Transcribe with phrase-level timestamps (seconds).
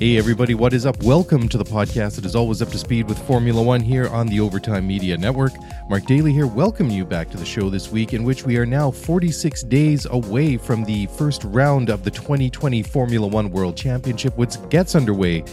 [0.00, 1.02] Hey, everybody, what is up?
[1.02, 4.28] Welcome to the podcast that is always up to speed with Formula One here on
[4.28, 5.52] the Overtime Media Network.
[5.90, 8.64] Mark Daly here, welcome you back to the show this week, in which we are
[8.64, 14.34] now 46 days away from the first round of the 2020 Formula One World Championship,
[14.38, 15.44] which gets underway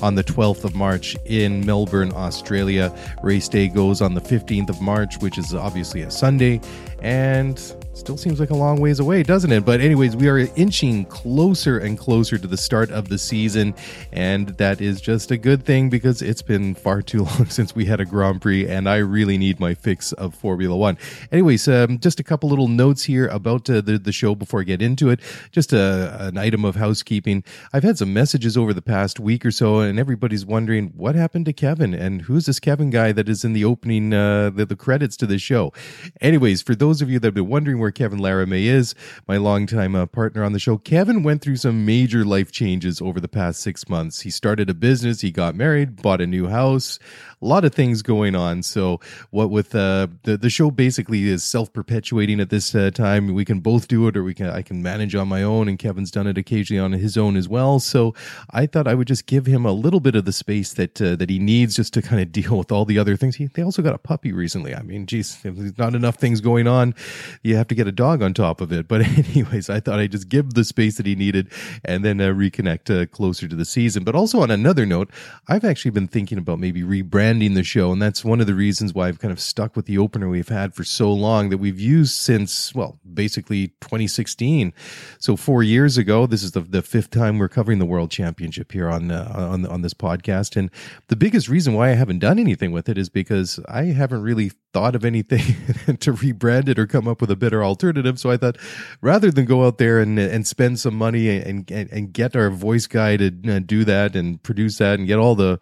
[0.00, 2.92] on the 12th of March in Melbourne, Australia.
[3.22, 6.60] Race day goes on the 15th of March, which is obviously a Sunday,
[7.02, 9.64] and Still seems like a long ways away, doesn't it?
[9.64, 13.76] But, anyways, we are inching closer and closer to the start of the season,
[14.10, 17.84] and that is just a good thing because it's been far too long since we
[17.84, 20.98] had a Grand Prix, and I really need my fix of Formula One.
[21.30, 24.64] Anyways, um, just a couple little notes here about uh, the, the show before I
[24.64, 25.20] get into it.
[25.52, 27.44] Just a, an item of housekeeping.
[27.72, 31.44] I've had some messages over the past week or so, and everybody's wondering what happened
[31.44, 34.74] to Kevin and who's this Kevin guy that is in the opening, uh, the, the
[34.74, 35.72] credits to the show.
[36.20, 38.94] Anyways, for those of you that have been wondering where Kevin Laramie is,
[39.28, 40.78] my longtime uh, partner on the show.
[40.78, 44.22] Kevin went through some major life changes over the past six months.
[44.22, 46.98] He started a business, he got married, bought a new house,
[47.42, 48.62] a lot of things going on.
[48.62, 53.34] So, what with uh, the the show basically is self perpetuating at this uh, time.
[53.34, 55.78] We can both do it, or we can I can manage on my own, and
[55.78, 57.80] Kevin's done it occasionally on his own as well.
[57.80, 58.14] So,
[58.50, 61.16] I thought I would just give him a little bit of the space that uh,
[61.16, 63.36] that he needs just to kind of deal with all the other things.
[63.36, 64.74] He, they also got a puppy recently.
[64.74, 66.94] I mean, geez, there's not enough things going on,
[67.42, 68.86] you have to get a dog on top of it.
[68.92, 71.50] But anyways, I thought I'd just give the space that he needed,
[71.82, 74.04] and then uh, reconnect uh, closer to the season.
[74.04, 75.10] But also on another note,
[75.48, 77.92] I've actually been thinking about maybe rebranding branding the show.
[77.92, 80.50] And that's one of the reasons why I've kind of stuck with the opener we've
[80.50, 84.74] had for so long that we've used since, well, basically 2016.
[85.18, 88.72] So four years ago, this is the, the fifth time we're covering the world championship
[88.72, 90.56] here on, uh, on, on this podcast.
[90.56, 90.70] And
[91.08, 94.52] the biggest reason why I haven't done anything with it is because I haven't really
[94.74, 95.40] thought of anything
[96.00, 98.18] to rebrand it or come up with a better alternative.
[98.20, 98.58] So I thought
[99.00, 102.50] rather than go out there and, and spend some money and, and, and get our
[102.50, 105.58] voice guy to uh, do that and produce that and get all the,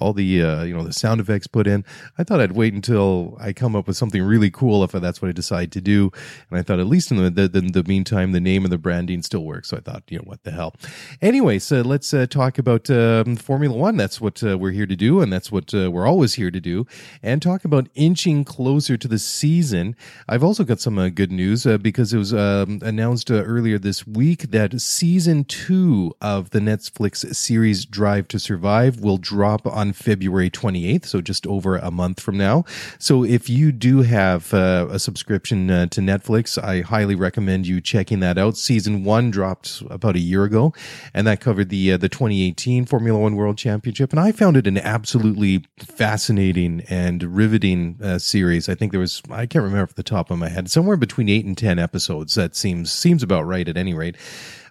[0.00, 1.84] all the, uh, you know, the sound effects put in,
[2.18, 5.28] I thought I'd wait until I come up with something really cool if that's what
[5.28, 6.10] I decide to do.
[6.50, 8.78] And I thought at least in the, the, the, the meantime, the name and the
[8.78, 9.68] branding still works.
[9.68, 10.74] So I thought, you know, what the hell.
[11.20, 13.96] Anyway, so let's uh, talk about um, Formula One.
[13.96, 15.20] That's what uh, we're here to do.
[15.20, 16.86] And that's what uh, we're always here to do.
[17.22, 19.96] And talk about inching closer to the season.
[20.28, 24.06] I've also got some uh, good news uh, because it was um, announced earlier this
[24.06, 30.50] week that season two of the Netflix series Drive to Survive will drop on February
[30.50, 32.64] 28th, so just over a month from now.
[32.98, 37.80] So if you do have uh, a subscription uh, to Netflix, I highly recommend you
[37.80, 38.56] checking that out.
[38.56, 40.72] Season one dropped about a year ago,
[41.14, 44.66] and that covered the uh, the 2018 Formula One World Championship, and I found it
[44.66, 48.68] an absolutely fascinating and riveting series.
[48.68, 51.28] I think there was I can't remember off the top of my head somewhere between
[51.28, 52.34] eight and ten episodes.
[52.34, 54.16] That seems seems about right at any rate.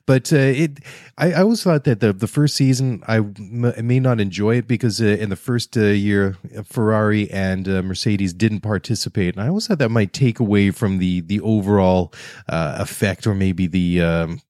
[0.06, 0.80] But uh, it,
[1.18, 5.02] I, I, always thought that the the first season I may not enjoy it because
[5.02, 9.68] uh, in the first uh, year Ferrari and uh, Mercedes didn't participate, and I always
[9.68, 12.14] thought that might take away from the the overall
[12.48, 14.42] uh, effect or maybe the um,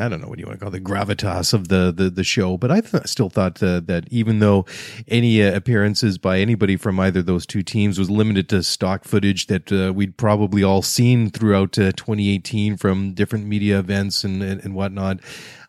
[0.00, 2.56] I don't know what you want to call the gravitas of the the, the show,
[2.56, 4.66] but I th- still thought uh, that even though
[5.08, 9.04] any uh, appearances by anybody from either of those two teams was limited to stock
[9.04, 14.42] footage that uh, we'd probably all seen throughout uh, 2018 from different media events and
[14.42, 15.20] and, and whatnot,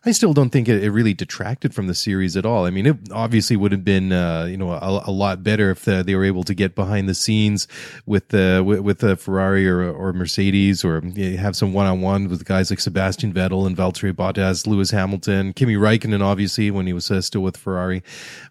[0.04, 2.66] I still don't think it, it, really detracted from the series at all.
[2.66, 5.84] I mean, it obviously would have been uh, you know a, a, lot better if
[5.84, 7.66] the, they were able to get behind the scenes
[8.06, 12.70] with with, with Ferrari or or Mercedes or have some one on one with guys
[12.70, 17.20] like Sebastian Vettel and Valtteri Bottas, Lewis Hamilton, Kimi Raikkonen, obviously when he was uh,
[17.20, 18.02] still with Ferrari.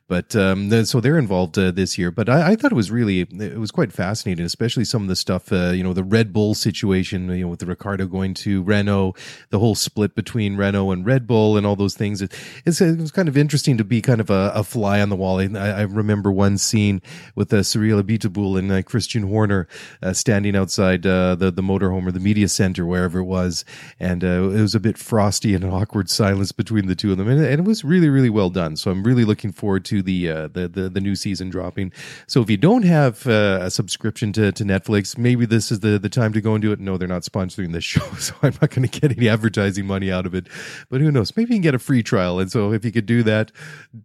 [0.08, 2.12] But um, so they're involved uh, this year.
[2.12, 5.18] But I, I, thought it was really it was quite fascinating, especially some of the
[5.18, 8.64] stuff uh, you know the Red Bull situation, you know with the Ricciardo going to
[8.64, 9.16] Renault,
[9.50, 12.22] the whole split between Renault and Red Bull and all those things.
[12.22, 12.34] It,
[12.66, 15.40] it's, it's kind of interesting to be kind of a, a fly on the wall.
[15.40, 17.02] I, I remember one scene
[17.36, 19.68] with uh, Cyril Abiteboul and uh, Christian Horner
[20.02, 23.66] uh, standing outside uh, the the motorhome or the media center, wherever it was,
[24.00, 27.18] and uh, it was a bit frosty and an awkward silence between the two of
[27.18, 28.78] them, and, and it was really really well done.
[28.78, 31.92] So I'm really looking forward to the uh, the, the, the new season dropping.
[32.28, 36.00] So if you don't have uh, a subscription to, to Netflix, maybe this is the
[36.00, 36.80] the time to go and do it.
[36.80, 40.12] No, they're not sponsoring this show, so I'm not going to get any advertising money
[40.12, 40.48] out of it.
[40.90, 41.36] But who knows?
[41.36, 42.40] Maybe you can get a free trial.
[42.40, 43.52] And so if you could do that,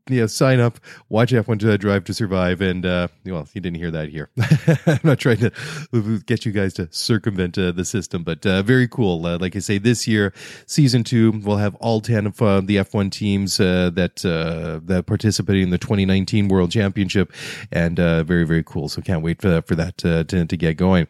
[0.08, 0.78] yeah, sign up,
[1.08, 4.30] watch F1 to Drive to Survive, and uh, well, you didn't hear that here.
[4.86, 5.50] I'm not trying to
[6.26, 9.24] get you guys to circumvent uh, the system, but uh, very cool.
[9.24, 10.32] Uh, like I say, this year,
[10.66, 15.78] season two, we'll have all ten of the F1 teams that that participated in the
[15.82, 17.32] 2019 World Championship,
[17.70, 18.88] and uh, very very cool.
[18.88, 21.06] So can't wait for, for that uh, to, to get going.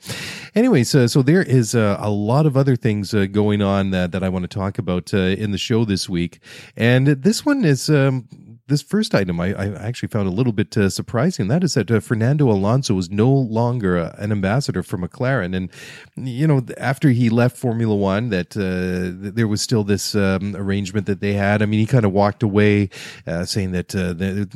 [0.55, 4.13] Anyway, so so there is uh, a lot of other things uh, going on that,
[4.13, 6.41] that I want to talk about uh, in the show this week,
[6.77, 8.27] and this one is um,
[8.73, 11.49] this first item I, I actually found a little bit uh, surprising.
[11.49, 15.69] That is that uh, Fernando Alonso is no longer uh, an ambassador for McLaren, and
[16.17, 21.07] you know after he left Formula One, that uh, there was still this um, arrangement
[21.07, 21.61] that they had.
[21.63, 22.89] I mean, he kind of walked away,
[23.27, 24.15] uh, saying that, uh,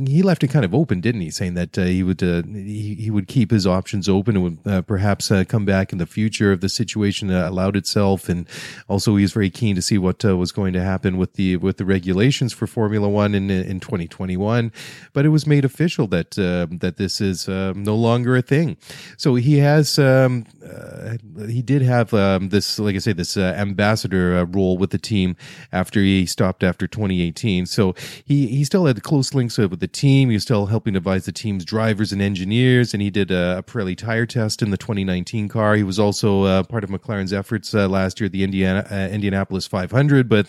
[0.09, 1.31] he left it kind of open, didn't he?
[1.31, 5.67] Saying that he would he, he, would keep his options open and would perhaps come
[5.67, 8.49] back in the future if the situation allowed itself, and
[8.89, 11.77] also he was very keen to see what was going to happen with the with
[11.77, 14.73] the regulations for Formula One in in 20 2021,
[15.13, 18.77] but it was made official that uh, that this is uh, no longer a thing.
[19.17, 21.17] So he has um, uh,
[21.47, 24.99] he did have um, this, like I say, this uh, ambassador uh, role with the
[24.99, 25.37] team
[25.73, 27.67] after he stopped after 2018.
[27.67, 27.95] So
[28.25, 30.31] he he still had close links with the team.
[30.31, 33.63] He was still helping advise the team's drivers and engineers, and he did a, a
[33.63, 35.77] Pirelli tire test in the 2019 car.
[35.77, 40.29] He was also uh, part of McLaren's efforts last year at the Indiana Indianapolis 500,
[40.29, 40.47] but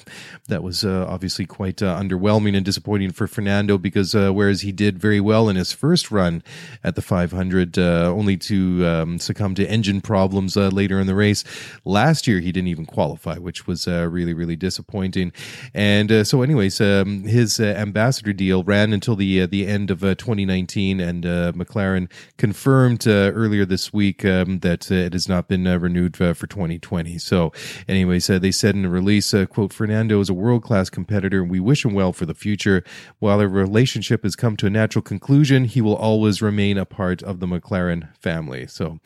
[0.47, 5.19] that was obviously quite underwhelming and disappointing for Fernando because uh, whereas he did very
[5.19, 6.41] well in his first run
[6.83, 11.13] at the 500, uh, only to um, succumb to engine problems uh, later in the
[11.13, 11.43] race.
[11.85, 15.31] Last year, he didn't even qualify, which was uh, really, really disappointing.
[15.75, 20.99] And uh, so, anyways, um, his ambassador deal ran until the the end of 2019,
[20.99, 27.19] and McLaren confirmed earlier this week um, that it has not been renewed for 2020.
[27.19, 27.53] So,
[27.87, 31.59] anyways, they said in a release, "quote Fernando is a world class competitor, and we
[31.59, 32.83] wish him well for the future."
[33.27, 37.21] While their relationship has come to a natural conclusion, he will always remain a part
[37.21, 38.67] of the McLaren family.
[38.67, 38.99] So,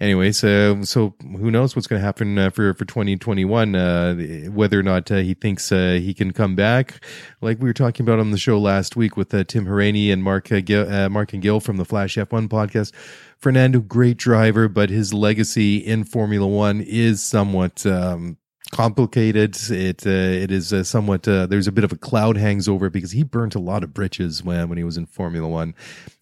[0.00, 3.74] anyway, uh, so who knows what's going to happen uh, for for 2021?
[3.74, 4.14] Uh,
[4.50, 7.04] whether or not uh, he thinks uh, he can come back,
[7.42, 10.24] like we were talking about on the show last week with uh, Tim Hauraney and
[10.24, 12.92] Mark Gil, Mark and Gill from the Flash F1 podcast.
[13.36, 18.38] Fernando, great driver, but his legacy in Formula One is somewhat um,
[18.76, 19.56] complicated.
[19.70, 22.86] It uh, it is uh, somewhat uh, there's a bit of a cloud hangs over
[22.86, 25.74] it because he burnt a lot of bridges when when he was in Formula One.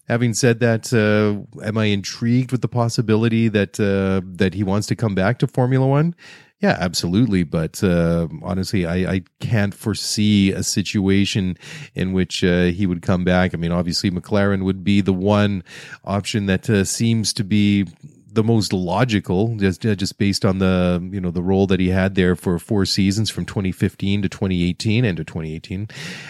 [0.07, 4.87] Having said that, uh, am I intrigued with the possibility that uh, that he wants
[4.87, 6.15] to come back to Formula One?
[6.61, 7.43] Yeah, absolutely.
[7.43, 11.57] But uh, honestly, I, I can't foresee a situation
[11.93, 13.53] in which he would come back.
[13.53, 15.63] I mean, obviously, McLaren would be the one
[16.05, 17.85] option that seems to be
[18.35, 22.15] the most logical, just just based on the you know the role that he had
[22.15, 25.87] there for four seasons from 2015 to 2018 and to 2018,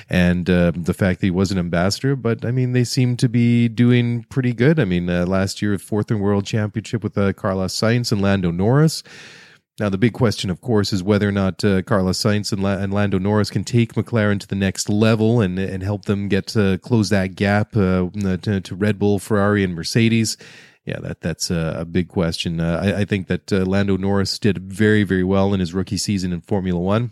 [0.10, 2.16] and uh, the fact that he was an ambassador.
[2.16, 4.80] But I mean, they seem to be doing pretty good.
[4.80, 8.52] I mean, uh, last year fourth in world championship with uh, Carlos Sainz and Lando
[8.52, 9.04] Norris.
[9.78, 12.78] Now, the big question, of course, is whether or not uh, Carlos Sainz and, La-
[12.78, 16.48] and, Lando Norris can take McLaren to the next level and and help them get
[16.48, 18.10] to close that gap uh,
[18.44, 20.38] to, to Red Bull, Ferrari, and Mercedes
[20.86, 22.60] yeah, that that's a, a big question.
[22.60, 25.98] Uh, I, I, think that uh, Lando Norris did very very well in his rookie
[25.98, 27.12] season in Formula One.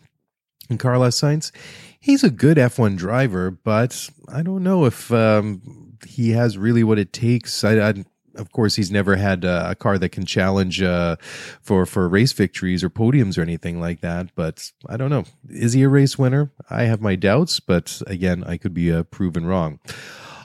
[0.69, 1.51] And Carlos Sainz,
[1.99, 6.99] he's a good F1 driver, but I don't know if um, he has really what
[6.99, 7.63] it takes.
[7.63, 7.93] I, I,
[8.35, 11.17] of course, he's never had a, a car that can challenge uh,
[11.61, 14.33] for for race victories or podiums or anything like that.
[14.35, 15.25] But I don't know.
[15.49, 16.51] Is he a race winner?
[16.69, 19.79] I have my doubts, but again, I could be uh, proven wrong.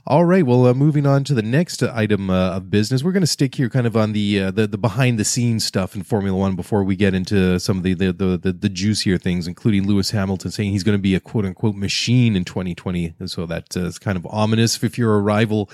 [0.09, 0.47] All right.
[0.47, 3.57] Well, uh, moving on to the next item uh, of business, we're going to stick
[3.57, 6.57] here kind of on the, uh, the the behind the scenes stuff in Formula One
[6.57, 10.13] before we get into some of the the, the the, the juicier things, including Lewis
[10.13, 13.17] Hamilton saying he's going to be a quote unquote machine in 2020.
[13.19, 15.69] And so that is uh, kind of ominous if you're a rival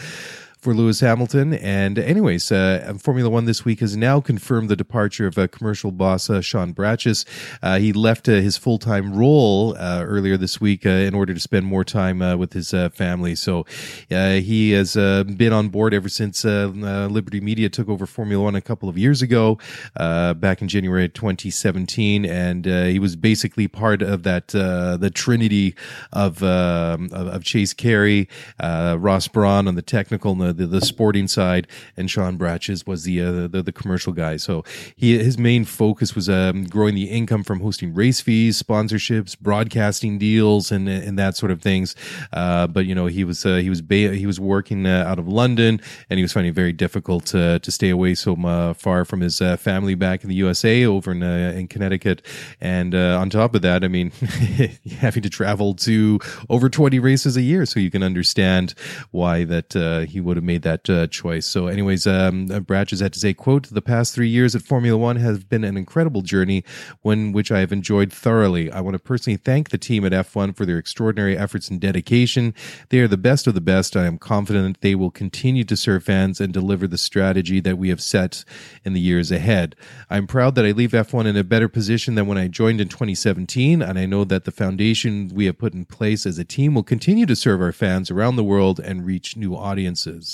[0.65, 1.53] for Lewis Hamilton.
[1.53, 5.93] And anyways, uh, Formula One this week has now confirmed the departure of uh, commercial
[5.93, 7.27] boss uh, Sean Bratches.
[7.63, 11.41] Uh, he left uh, his full time role uh, earlier this week in order to
[11.41, 13.35] spend more time with his family.
[13.35, 13.67] So
[14.09, 18.89] he has been on board ever since Liberty Media took over Formula One a couple
[18.89, 19.59] of years ago,
[19.97, 25.75] uh, back in January 2017, and he was basically part of that uh, the trinity
[26.13, 28.29] of um of, of Chase Carey,
[28.61, 32.87] uh, Ross Brawn on the technical and the, the, the sporting side, and Sean Bratches
[32.87, 34.37] was the, uh, the the commercial guy.
[34.37, 34.65] So
[34.97, 40.19] he his main focus was um, growing the income from hosting race fees, sponsorships, broadcasting
[40.19, 41.95] deals, and and that sort of things.
[42.33, 45.19] Uh, but you know he was uh, he was ba- he was working uh, out
[45.19, 45.81] of London,
[46.11, 49.21] and he was finding it very difficult to to stay away so uh, far from
[49.21, 52.23] his family back in the USA over in in Connecticut.
[52.61, 54.11] And on top of that, I mean,
[54.99, 56.19] having to travel to
[56.49, 58.75] over twenty races a year, so you can understand
[59.11, 61.47] why that he would have made that uh, choice.
[61.47, 65.17] So, anyways, um, Bratches had to say, "quote The past three years at Formula One
[65.17, 66.65] have been an incredible journey,
[67.03, 68.71] one which I have enjoyed thoroughly.
[68.71, 72.55] I want to personally thank the team at F1 for their extraordinary efforts and dedication.
[72.91, 73.97] They are the best of the best.
[73.97, 77.89] I am confident they will continue to serve fans and deliver the strategy that we
[77.89, 78.45] have set
[78.85, 79.75] in the years ahead.
[80.11, 82.89] I'm proud that I leave F1 in a better position than when I joined in
[82.89, 86.75] 2017, and I know that the foundation we have put in place as a team
[86.75, 90.34] will continue to serve our fans around the world and reach new audiences.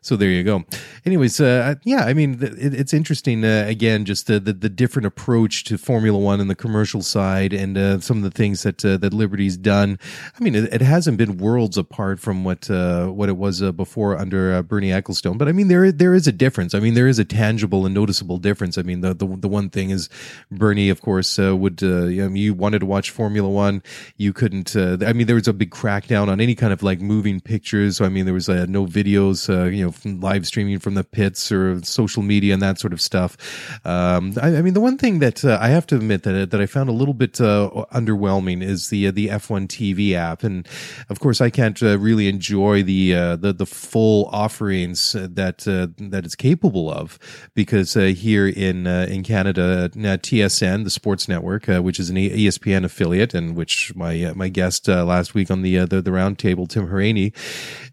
[0.00, 0.64] So there you go.
[1.04, 3.44] Anyways, uh, yeah, I mean, it, it's interesting.
[3.44, 7.52] Uh, again, just the, the the different approach to Formula One and the commercial side,
[7.52, 9.98] and uh, some of the things that uh, that Liberty's done.
[10.38, 13.72] I mean, it, it hasn't been worlds apart from what uh, what it was uh,
[13.72, 15.36] before under Bernie Ecclestone.
[15.36, 16.74] But I mean, there there is a difference.
[16.74, 18.78] I mean, there is a tangible and noticeable difference.
[18.78, 20.08] I mean, the the, the one thing is
[20.50, 23.82] Bernie, of course, would you, know, you wanted to watch Formula One,
[24.16, 24.76] you couldn't.
[24.76, 27.96] I mean, there was a big crackdown on any kind of like moving pictures.
[27.96, 31.50] So I mean, there was no videos, you know, from live streaming from the pits
[31.52, 33.36] or social media and that sort of stuff.
[33.84, 36.60] Um, I, I mean, the one thing that uh, I have to admit that that
[36.60, 40.66] I found a little bit uh, underwhelming is the uh, the F1 TV app, and
[41.08, 45.88] of course, I can't uh, really enjoy the uh, the the full offerings that uh,
[45.98, 47.18] that it's capable of
[47.54, 53.56] because here in in Canada, TSN, the sports network, which is an ESPN affiliate, and
[53.56, 57.32] which my my guest last week on the the, the roundtable, Tim Hauraney,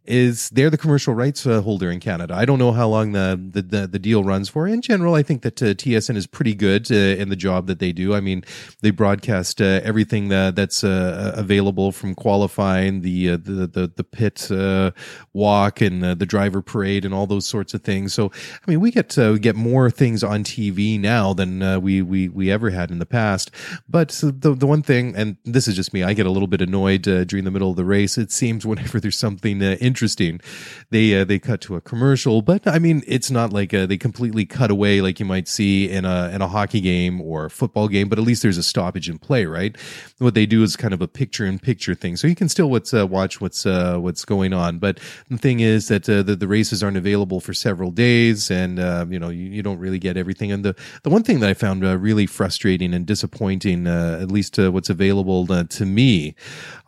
[0.06, 2.34] is they're the commercial rights uh, holder in Canada.
[2.36, 4.68] I don't know how long the the, the, the deal runs for.
[4.68, 7.80] In general, I think that uh, TSN is pretty good uh, in the job that
[7.80, 8.14] they do.
[8.14, 8.44] I mean,
[8.82, 14.04] they broadcast uh, everything that, that's uh, available from qualifying, the uh, the the, the
[14.04, 14.92] pit uh,
[15.34, 18.14] walk, and the driver parade, and all those sorts of things.
[18.14, 22.52] So, I mean, we get get more things on TV now than we we we
[22.52, 23.52] ever had in the past.
[23.88, 26.62] But the the one thing, and this is just me, I get a little bit
[26.62, 28.18] annoyed during the middle of the race.
[28.18, 30.42] It seems whenever there's something interesting,
[30.90, 32.42] they they cut to a commercial.
[32.42, 35.90] But I mean, it's not like uh, they completely cut away like you might see
[35.90, 38.10] in a in a hockey game or a football game.
[38.10, 39.76] But at least there's a stoppage in play, right?
[40.18, 42.70] What they do is kind of a picture in picture thing, so you can still
[42.70, 44.80] what's uh, watch what's uh, what's going on.
[44.80, 48.80] But the thing is that uh, the the races aren't available for several days, and
[48.80, 50.52] uh, you know you, you don't really get everything.
[50.52, 54.32] And the the one thing that I found uh, really frustrating and disappointing, uh, at
[54.32, 56.36] least uh, what's available to me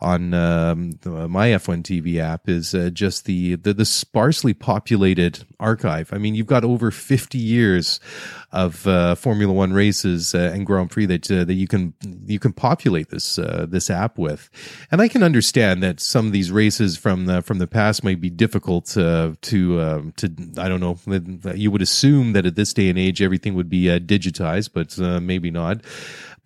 [0.00, 4.54] on um, my F1 TV app, is just the, the the sparsely
[5.60, 6.12] archive.
[6.12, 8.00] I mean, you've got over 50 years
[8.52, 11.94] of uh, Formula One races uh, and Grand Prix that uh, that you can
[12.26, 14.48] you can populate this uh, this app with,
[14.90, 18.20] and I can understand that some of these races from the from the past might
[18.20, 20.98] be difficult uh, to um, to I don't know
[21.54, 24.98] you would assume that at this day and age everything would be uh, digitized, but
[25.22, 25.82] maybe not.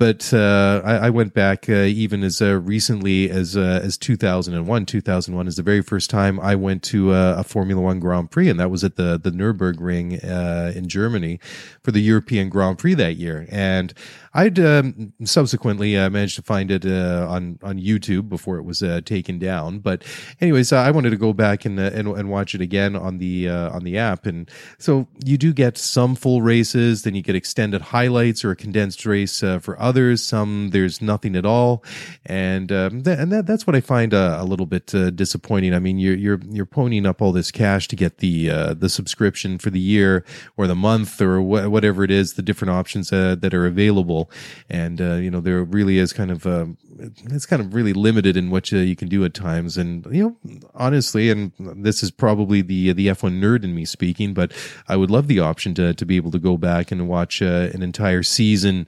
[0.03, 4.85] But uh, I, I went back uh, even as uh, recently as uh, as 2001.
[4.85, 8.49] 2001 is the very first time I went to uh, a Formula One Grand Prix,
[8.49, 11.39] and that was at the the Nurburgring uh, in Germany
[11.85, 13.47] for the European Grand Prix that year.
[13.49, 13.95] And
[14.35, 19.79] I'd um, subsequently managed to find it on on YouTube before it was taken down.
[19.79, 20.03] But
[20.41, 23.85] anyways, I wanted to go back and, and and watch it again on the on
[23.85, 28.45] the app, and so you do get some full races, then you get extended highlights
[28.45, 29.92] or a condensed race for others.
[30.17, 31.85] Some there's nothing at all,
[32.27, 35.75] and um, th- and that, that's what I find uh, a little bit uh, disappointing.
[35.75, 38.89] I mean, you're you're you're ponying up all this cash to get the uh, the
[38.89, 40.25] subscription for the year
[40.57, 44.31] or the month or wh- whatever it is, the different options uh, that are available,
[44.69, 48.37] and uh, you know there really is kind of um, it's kind of really limited
[48.37, 49.77] in what you, you can do at times.
[49.77, 54.35] And you know, honestly, and this is probably the the F1 nerd in me speaking,
[54.35, 54.53] but
[54.89, 57.71] I would love the option to to be able to go back and watch uh,
[57.73, 58.87] an entire season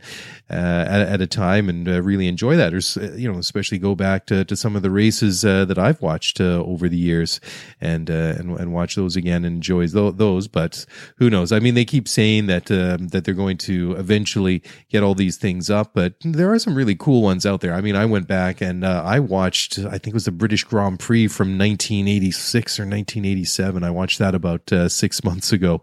[0.51, 2.75] uh, at, at, a time and uh, really enjoy that.
[2.75, 2.81] Or
[3.17, 6.41] you know, especially go back to, to some of the races uh, that I've watched
[6.41, 7.41] uh, over the years
[7.81, 10.49] and, uh, and and watch those again and enjoy those.
[10.49, 10.87] But
[11.17, 11.53] who knows?
[11.53, 15.37] I mean, they keep saying that um, that they're going to eventually get all these
[15.37, 17.75] things up, but there are some really cool ones out there.
[17.75, 19.79] I mean, I went back and I watched.
[19.79, 23.83] I think it was the British Grand Prix from 1986 or 1987.
[23.83, 25.83] I watched that about six months ago,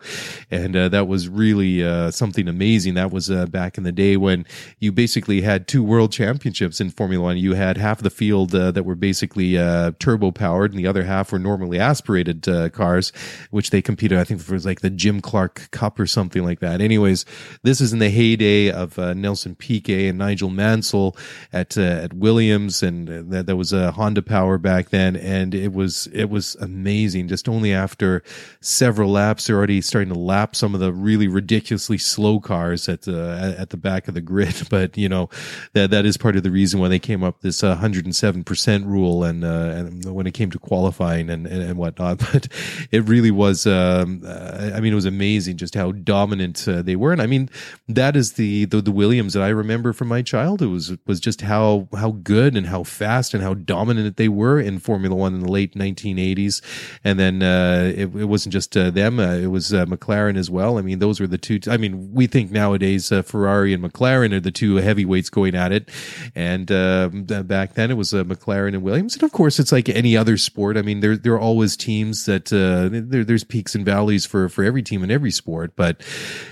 [0.50, 2.94] and that was really something amazing.
[2.96, 4.46] That was back in the day when
[4.80, 7.38] you basically had two world championships in Formula One.
[7.38, 10.88] You had half of the field uh, that were basically uh, turbo powered, and the
[10.88, 13.12] other half were normally aspirated uh, cars,
[13.50, 14.18] which they competed.
[14.18, 16.82] I think it was like the Jim Clark Cup or something like that.
[16.82, 17.26] Anyways,
[17.64, 21.16] this is in the heyday of uh, Nelson Piquet and Nigel Mansell
[21.54, 25.74] at uh, at Williams, and that, that was a Honda Power back then, and it
[25.74, 27.28] was it was amazing.
[27.28, 28.24] Just only after
[28.60, 33.08] several laps, they're already starting to lap some of the really ridiculously slow cars at
[33.08, 34.56] uh, at the back of the grid.
[34.72, 35.30] But you know
[35.74, 38.86] that that is part of the reason why they came up this 107 uh, percent
[38.86, 42.22] rule, and uh, and when it came to qualifying and and, and whatnot.
[42.32, 42.48] But
[42.92, 43.68] it really was.
[43.68, 47.26] Um, uh, I mean, it was amazing just how dominant uh, they were, and I
[47.26, 47.50] mean
[47.90, 51.42] that is the, the the Williams that I remember from my childhood was was just
[51.42, 55.42] how how good and how fast and how dominant they were in Formula One in
[55.42, 56.62] the late 1980s,
[57.04, 60.78] and then uh, it, it wasn't just them; it was McLaren as well.
[60.78, 61.60] I mean, those were the two.
[61.60, 65.72] T- I mean, we think nowadays Ferrari and McLaren are the two heavyweights going at
[65.72, 65.90] it.
[66.36, 69.16] And uh, back then it was uh, McLaren and Williams.
[69.16, 70.78] And of course, it's like any other sport.
[70.78, 74.50] I mean, there, there are always teams that uh, there, there's peaks and valleys for,
[74.50, 75.76] for every team in every sport.
[75.76, 76.02] But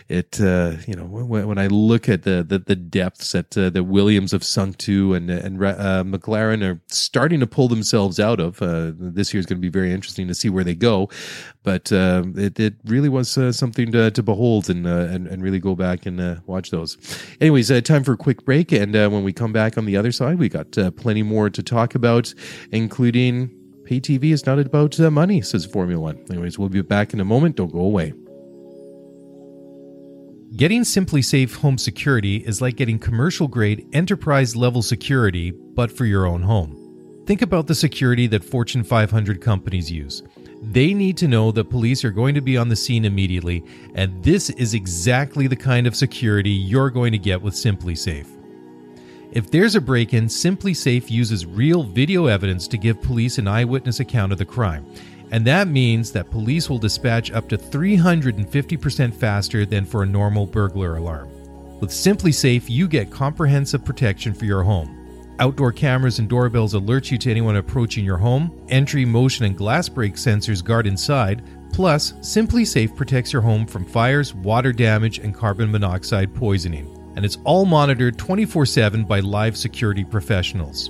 [0.07, 3.69] it, uh, you know, when, when, I look at the, the, the depths that, uh,
[3.71, 8.39] that Williams have sunk to and, and uh, McLaren are starting to pull themselves out
[8.39, 11.09] of, this year is going to be very interesting to see where they go.
[11.69, 16.07] But it, it really was something to, to behold and, and, and really go back
[16.07, 16.97] and watch those.
[17.39, 18.71] Anyways, uh, time for a quick break.
[18.71, 21.47] And uh, when we come back on the other side, we got uh, plenty more
[21.51, 22.33] to talk about,
[22.71, 23.49] including
[23.85, 26.25] pay TV is not about uh, money, says Formula One.
[26.31, 27.55] Anyways, we'll be back in a moment.
[27.55, 28.13] Don't go away.
[30.55, 36.25] Getting SimpliSafe home security is like getting commercial grade enterprise level security, but for your
[36.25, 36.75] own home.
[37.27, 40.23] Think about the security that Fortune 500 companies use.
[40.61, 43.63] They need to know that police are going to be on the scene immediately,
[43.95, 48.27] and this is exactly the kind of security you're going to get with SimpliSafe.
[49.31, 53.99] If there's a break in, SimpliSafe uses real video evidence to give police an eyewitness
[53.99, 54.85] account of the crime.
[55.31, 60.47] And that means that police will dispatch up to 350% faster than for a normal
[60.47, 61.29] burglar alarm.
[61.79, 64.98] With SimpliSafe, you get comprehensive protection for your home.
[65.39, 68.51] Outdoor cameras and doorbells alert you to anyone approaching your home.
[68.67, 71.41] Entry, motion, and glass break sensors guard inside.
[71.71, 76.93] Plus, SimpliSafe protects your home from fires, water damage, and carbon monoxide poisoning.
[77.15, 80.89] And it's all monitored 24 7 by live security professionals.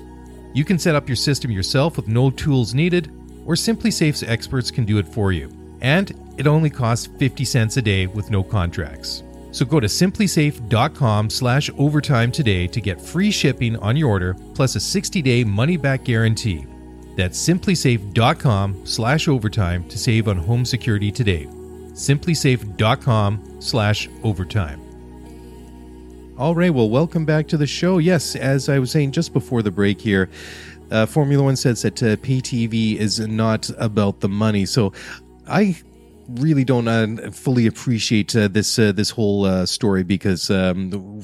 [0.53, 3.11] You can set up your system yourself with no tools needed,
[3.45, 5.51] or SimpliSafe's experts can do it for you.
[5.81, 9.21] And it only costs 50 cents a day with no contracts.
[9.51, 14.75] So go to simplisafe.com slash overtime today to get free shipping on your order plus
[14.75, 16.65] a 60-day money-back guarantee.
[17.15, 21.45] That's simplisafe.com slash overtime to save on home security today.
[21.45, 24.85] simplisafe.com slash overtime.
[26.37, 27.97] All right, well, welcome back to the show.
[27.97, 30.29] Yes, as I was saying just before the break here,
[30.91, 34.65] uh, Formula One says that uh, pay TV is not about the money.
[34.65, 34.93] So
[35.47, 35.75] I
[36.35, 41.21] really don't uh, fully appreciate uh, this uh, this whole uh, story because um,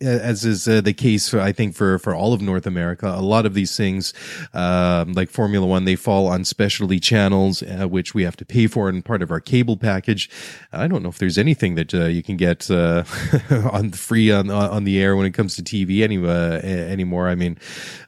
[0.00, 3.44] as is uh, the case, I think for for all of North America, a lot
[3.44, 4.14] of these things,
[4.54, 8.66] um, like Formula One, they fall on specialty channels, uh, which we have to pay
[8.66, 10.30] for and part of our cable package.
[10.72, 13.04] I don't know if there's anything that uh, you can get uh,
[13.72, 17.28] on free on on the air when it comes to TV any uh, anymore.
[17.28, 17.58] I mean,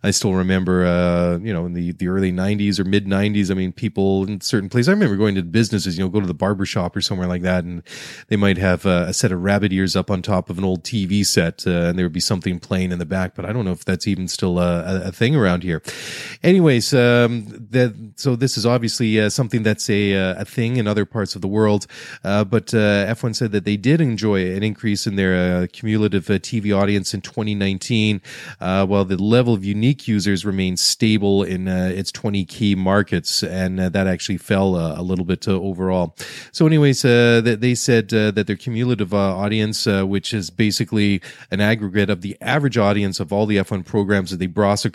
[0.03, 3.51] I still remember, uh, you know, in the the early '90s or mid '90s.
[3.51, 4.89] I mean, people in certain places.
[4.89, 7.43] I remember going to businesses, you know, go to the barber shop or somewhere like
[7.43, 7.83] that, and
[8.29, 11.25] they might have a set of rabbit ears up on top of an old TV
[11.27, 13.73] set uh, and there would be something playing in the back, but I don't know
[13.73, 15.83] if that's even still a, a thing around here.
[16.43, 20.87] Anyways, um, that, so this is obviously uh, something that's a, uh, a thing in
[20.87, 21.87] other parts of the world.
[22.25, 26.27] Uh, but uh, F1 said that they did enjoy an increase in their uh, cumulative
[26.27, 28.21] TV audience in 2019,
[28.59, 33.43] while the level of unique users remains stable in its 20 key markets.
[33.43, 36.17] And that actually fell a little bit overall.
[36.53, 42.37] So anyways, they said that their cumulative audience, which is basically an aggregate of the
[42.41, 44.47] average audience of all the F1 programs that they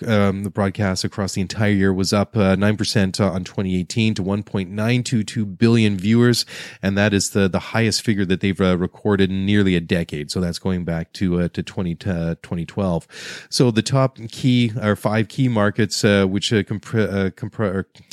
[0.08, 5.58] um, the broadcast across the entire year was up uh, 9% on 2018 to 1.922
[5.58, 6.46] billion viewers.
[6.82, 10.30] And that is the, the highest figure that they've uh, recorded in nearly a decade.
[10.32, 13.08] So that's going back to, uh, to 20, 2012.
[13.50, 17.34] So the top key or five key markets, uh, which uh, compre-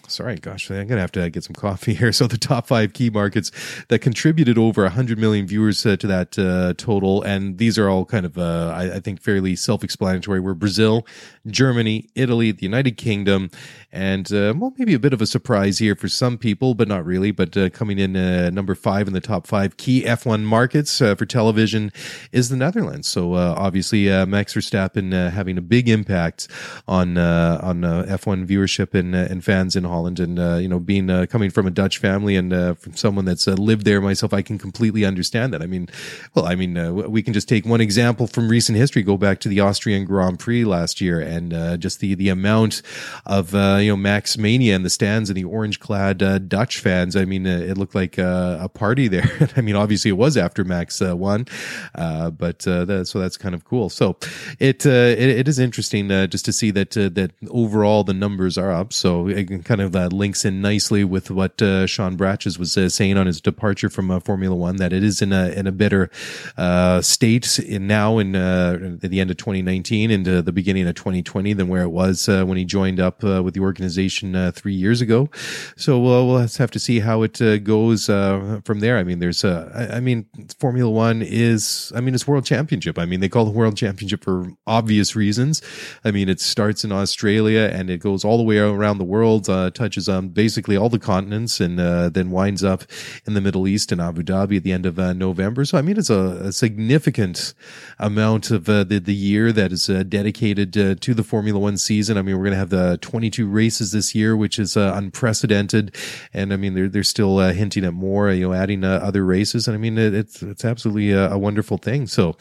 [0.08, 2.12] sorry, gosh, I'm going to have to get some coffee here.
[2.24, 3.50] So the top five key markets
[3.88, 7.22] that contributed over 100 million viewers uh, to that uh, total.
[7.22, 10.38] And these are all kind of, uh, I, I, think, fairly self explanatory.
[10.38, 11.04] Were Brazil,
[11.48, 13.50] Germany, Italy, the United Kingdom,
[13.94, 17.04] and, uh, well, maybe a bit of a surprise here for some people, but not
[17.06, 17.30] really.
[17.30, 21.24] But uh, coming in uh, number five in the top five key F1 markets for
[21.24, 21.92] television
[22.32, 23.08] is the Netherlands.
[23.08, 26.48] So obviously, Max Verstappen having a big impact
[26.88, 30.20] on on F1 viewership and, and fans in Holland.
[30.20, 34.00] And, you know, being coming from a Dutch family and from someone that's lived there
[34.00, 35.62] myself, I can completely understand that.
[35.62, 35.88] I mean,
[36.34, 39.02] well, I mean, uh, we can just take one example from recent history.
[39.02, 42.82] Go back to the Austrian Grand Prix last year, and uh, just the the amount
[43.26, 46.78] of uh, you know Max mania in the stands and the orange clad uh, Dutch
[46.78, 47.16] fans.
[47.16, 49.50] I mean, uh, it looked like uh, a party there.
[49.56, 51.46] I mean, obviously it was after Max won,
[51.94, 53.88] but that, so that's kind of cool.
[53.88, 54.16] So
[54.58, 58.92] it it, it is interesting just to see that that overall the numbers are up.
[58.92, 63.40] So it kind of links in nicely with what Sean Bratches was saying on his
[63.40, 66.10] departure from Formula One that it is in a in a better
[66.56, 70.94] uh, state in now in uh, at the end of 2019 into the beginning of
[70.94, 74.52] 2020 than where it was uh, when he joined up uh, with the organization uh,
[74.52, 75.28] three years ago.
[75.76, 78.96] So we'll have to see how it uh, goes from there.
[78.98, 80.26] I mean, there's I, I mean,
[80.58, 82.98] Formula One is I mean it's World Championship.
[82.98, 85.62] I mean they call it World Championship for obvious reasons.
[86.04, 89.44] I mean it starts in Australia and it goes all the way around the world,
[89.74, 92.84] touches on basically all the continents, and then winds up
[93.26, 95.64] in the Middle East in Abu Dhabi at the end of November.
[95.64, 97.54] So I mean it's a a significant
[97.98, 101.76] amount of uh, the, the year that is uh, dedicated uh, to the Formula One
[101.76, 102.18] season.
[102.18, 105.94] I mean, we're going to have the 22 races this year, which is uh, unprecedented.
[106.32, 109.24] And I mean, they're, they're still uh, hinting at more, you know, adding uh, other
[109.24, 109.68] races.
[109.68, 112.06] And I mean, it, it's, it's absolutely a, a, wonderful thing.
[112.06, 112.36] So,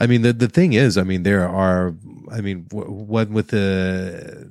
[0.00, 1.94] I mean, the, the thing is, I mean, there are,
[2.30, 4.50] I mean, what with the,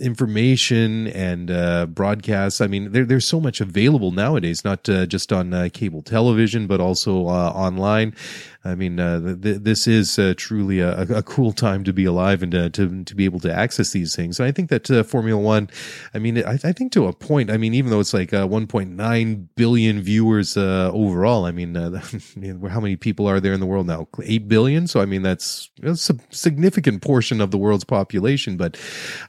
[0.00, 2.60] information and uh, broadcasts.
[2.60, 6.66] I mean, there, there's so much available nowadays, not uh, just on uh, cable television,
[6.66, 8.14] but also uh, online.
[8.62, 12.42] I mean, uh, th- this is uh, truly a, a, cool time to be alive
[12.42, 14.38] and to, to, to be able to access these things.
[14.38, 15.70] And I think that uh, Formula One,
[16.12, 18.46] I mean, I, I, think to a point, I mean, even though it's like uh,
[18.46, 22.00] 1.9 billion viewers uh, overall, I mean, uh,
[22.68, 24.06] how many people are there in the world now?
[24.22, 24.86] 8 billion.
[24.86, 28.58] So, I mean, that's, that's a significant portion of the world's population.
[28.58, 28.78] But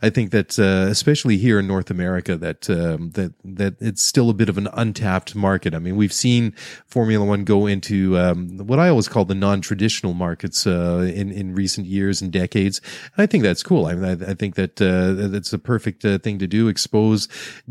[0.01, 4.33] I think that, especially here in North America, that, um, that, that it's still a
[4.33, 5.73] bit of an untapped market.
[5.73, 6.53] I mean, we've seen
[6.85, 11.31] Formula One go into um, what I always call called the non-traditional markets uh, in
[11.31, 12.81] in recent years and decades.
[13.15, 13.85] And I think that's cool.
[13.85, 16.67] I, mean, I, I think that uh, that's a perfect uh, thing to do.
[16.67, 17.27] Expose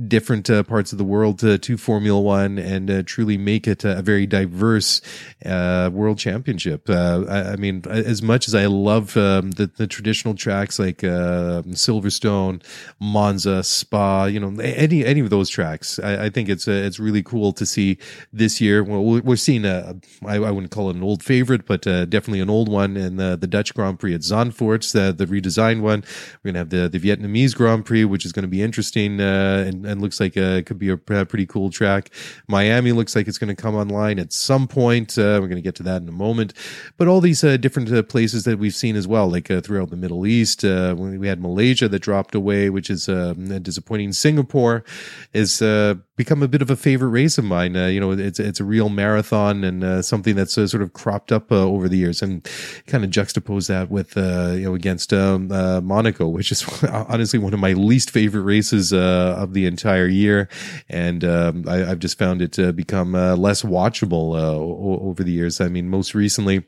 [0.06, 4.02] different uh, parts of the world to, Formula One and uh, truly make it a
[4.02, 5.00] very diverse
[5.44, 6.88] uh, world championship.
[6.90, 12.62] I, I, mean, as much as I love um, the, the traditional tracks like Silverstone,
[13.00, 17.22] Monza, Spa, you know, any any of those tracks, I, I think it's it's really
[17.22, 17.98] cool to see
[18.32, 18.84] this year.
[18.84, 22.04] Well, we're seeing a I, I wouldn't call it an old favorite favorite, but uh,
[22.04, 22.98] definitely an old one.
[22.98, 26.04] And the, the Dutch Grand Prix at Zandvoort, the, the redesigned one.
[26.44, 29.20] We're going to have the, the Vietnamese Grand Prix, which is going to be interesting
[29.20, 32.10] uh, and, and looks like uh, it could be a pretty cool track.
[32.46, 35.16] Miami looks like it's going to come online at some point.
[35.16, 36.52] Uh, we're going to get to that in a moment.
[36.98, 40.26] But all these uh, different places that we've seen as well, like throughout the Middle
[40.26, 40.62] East.
[40.62, 44.12] we had Malaysia that dropped away, which is a disappointing.
[44.12, 44.84] Singapore
[45.32, 45.60] is
[46.16, 47.74] become a bit of a favorite race of mine.
[47.74, 51.56] You know, it's it's a real marathon and something that's sort of cropped up uh,
[51.56, 52.48] over the years, and
[52.86, 57.38] kind of juxtapose that with uh, you know against um, uh, Monaco, which is honestly
[57.38, 60.48] one of my least favorite races of the entire year,
[60.88, 65.60] and um, I, have just found it to become less watchable over the years.
[65.60, 66.64] I mean, most recently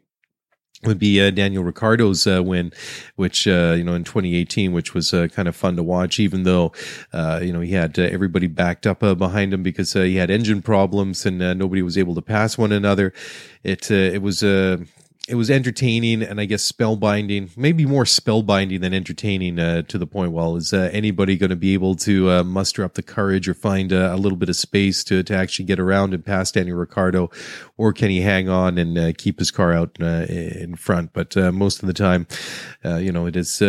[0.85, 2.73] would be uh, Daniel Ricciardo's uh, win,
[3.16, 6.42] which uh, you know in 2018, which was uh, kind of fun to watch, even
[6.42, 6.73] though
[7.12, 10.62] uh, you know he had uh, everybody backed up behind him because he had engine
[10.62, 13.12] problems and nobody was able to pass one another.
[13.62, 14.42] It it was
[15.29, 20.07] it was entertaining and I guess spellbinding, maybe more spellbinding than entertaining uh, to the
[20.07, 20.33] point.
[20.33, 23.55] Well, is uh, anybody going to be able to uh, muster up the courage or
[23.55, 27.31] find a, little bit of space to, to actually get around and pass Daniel Ricciardo,
[27.77, 31.13] or can he hang on and keep his car out in front?
[31.13, 32.27] But most of the time,
[32.85, 33.61] you know, it is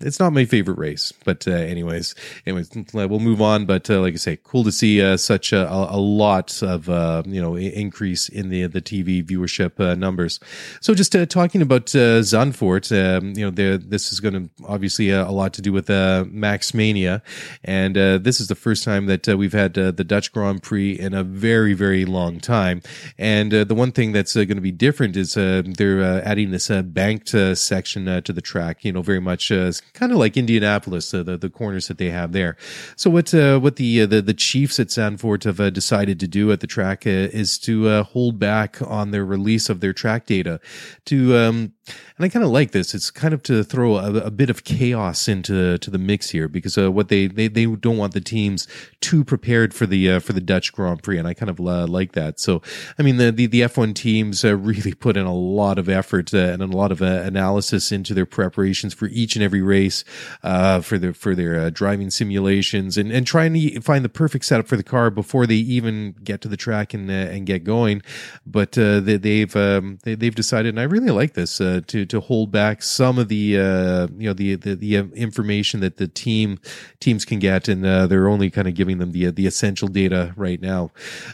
[0.00, 1.12] it's not my favorite race.
[1.24, 2.14] But uh, anyways,
[2.46, 3.66] anyways, we'll move on.
[3.66, 7.22] But uh, like I say, cool to see uh, such a, a lot of uh,
[7.26, 10.40] you know increase in the the TV viewership uh, numbers.
[10.80, 15.10] So just uh, talking about uh, Zandvoort, um, you know, this is going to obviously
[15.10, 17.22] a lot to do with Max Mania,
[17.64, 21.22] and this is the first time that we've had the Dutch Grand Prix in a
[21.22, 22.82] very very long time.
[23.18, 28.22] And the one thing that's going to be different is they're adding this banked section
[28.22, 28.84] to the track.
[28.84, 29.50] You know, very much
[29.92, 32.56] kind of like Indianapolis, uh, the the corners that they have there.
[32.96, 36.52] So what uh, what the uh, the the Chiefs at Zandvoort have decided to do
[36.52, 40.60] at the track is to hold back on their release of their track data
[41.06, 41.72] to um,
[42.18, 42.94] and I kind of like this.
[42.94, 46.48] It's kind of to throw a, a, bit of chaos into to the mix here
[46.48, 48.66] because uh, what they, they they don't want the teams
[49.00, 51.86] too prepared for the uh, for the Dutch Grand Prix, and I kind of uh,
[51.86, 52.40] like that.
[52.40, 52.60] So
[52.98, 56.34] I mean the the, the F1 teams uh, really put in a lot of effort
[56.34, 60.04] uh, and a lot of uh, analysis into their preparations for each and every race,
[60.42, 64.76] for their for their driving simulations and and trying to find the perfect setup for
[64.76, 68.02] the car before they even get to the track and and get going.
[68.44, 72.50] But they, have um, they, have decided, and I really like this to to hold
[72.50, 76.58] back some of the uh, you know the, the, the information that the team
[77.00, 80.32] teams can get, and uh, they're only kind of giving them the the essential data
[80.36, 80.90] right now.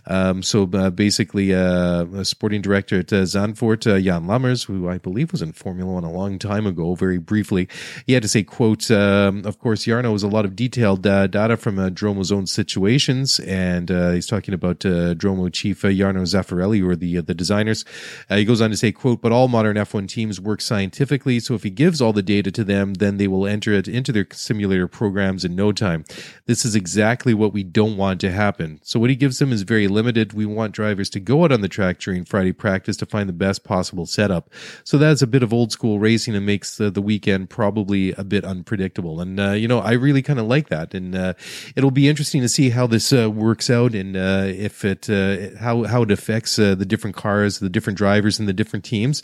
[0.07, 4.89] Um, so uh, basically, uh, a sporting director at uh, Zandvoort, uh, Jan Lammers, who
[4.89, 7.69] I believe was in Formula One a long time ago, very briefly,
[8.07, 11.57] he had to say, "quote um, Of course, Jarno has a lot of detailed data
[11.57, 17.21] from Dromo's own situations, and he's talking about Dromo chief Jarno Zaffarelli, who are the
[17.21, 17.85] the designers.
[18.29, 21.41] he goes on to say, "quote But all modern F1 teams work scientifically.
[21.41, 24.13] So if he gives all the data to them, then they will enter it into
[24.13, 26.05] their simulator programs in no time.
[26.47, 28.81] This is exactly what we don't want to happen.
[28.83, 30.33] So what he gives them is very limited.
[30.33, 33.33] We want drivers to go out on the track during Friday practice to find the
[33.33, 34.51] best possible setup.
[34.85, 38.25] So that's a bit of old school racing and makes the, the weekend probably a
[38.25, 39.21] bit unpredictable.
[39.21, 40.95] And, uh, you know, I really kind of like that.
[40.95, 41.35] And, uh,
[41.77, 45.59] it'll be interesting to see how this, uh, works out and, uh, if it, uh,
[45.59, 49.23] how, how it affects, uh, the different cars, the different drivers and the different teams.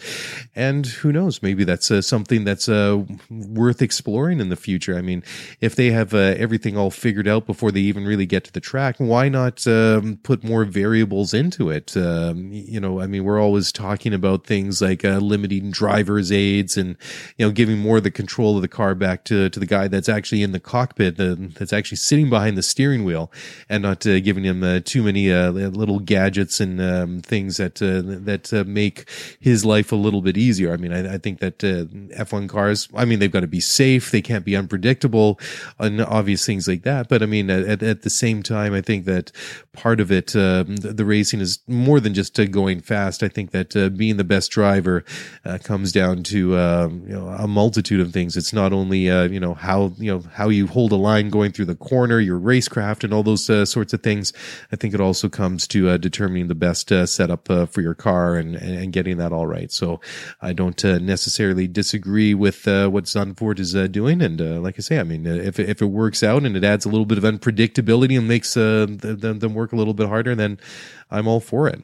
[0.55, 1.43] And who knows?
[1.43, 4.97] Maybe that's uh, something that's uh, worth exploring in the future.
[4.97, 5.23] I mean,
[5.61, 8.61] if they have uh, everything all figured out before they even really get to the
[8.61, 11.97] track, why not um, put more variables into it?
[11.97, 16.77] Um, you know, I mean, we're always talking about things like uh, limiting driver's aids
[16.77, 16.97] and
[17.37, 19.89] you know giving more of the control of the car back to to the guy
[19.89, 23.33] that's actually in the cockpit, that's actually sitting behind the steering wheel,
[23.69, 28.65] and not uh, giving him uh, too many little gadgets and um, things that that
[28.67, 29.09] make
[29.41, 30.73] his life a little bit easier.
[30.73, 31.85] I mean, I, I think that uh,
[32.25, 34.11] F1 cars, I mean, they've got to be safe.
[34.11, 35.39] They can't be unpredictable
[35.79, 37.09] and obvious things like that.
[37.09, 39.33] But I mean, at, at the same time, I think that
[39.73, 43.23] part of it, uh, the, the, racing is more than just uh, going fast.
[43.23, 45.05] I think that uh, being the best driver
[45.45, 48.37] uh, comes down to, um, you know, a multitude of things.
[48.37, 51.53] It's not only, uh, you know, how, you know, how you hold a line going
[51.53, 54.33] through the corner, your racecraft and all those sorts of things.
[54.73, 58.93] I think it also comes to determining the best setup for your car and, and
[58.93, 59.71] getting that all right.
[59.71, 60.01] So
[60.41, 64.23] I don't necessarily disagree with uh, what Zandvoort is uh, doing.
[64.23, 66.65] And uh, like I say, I mean, uh, if if it works out and it
[66.65, 70.09] adds a little bit of unpredictability and makes uh, them, them work a little bit
[70.09, 70.59] harder, then
[71.11, 71.83] I'm all for it.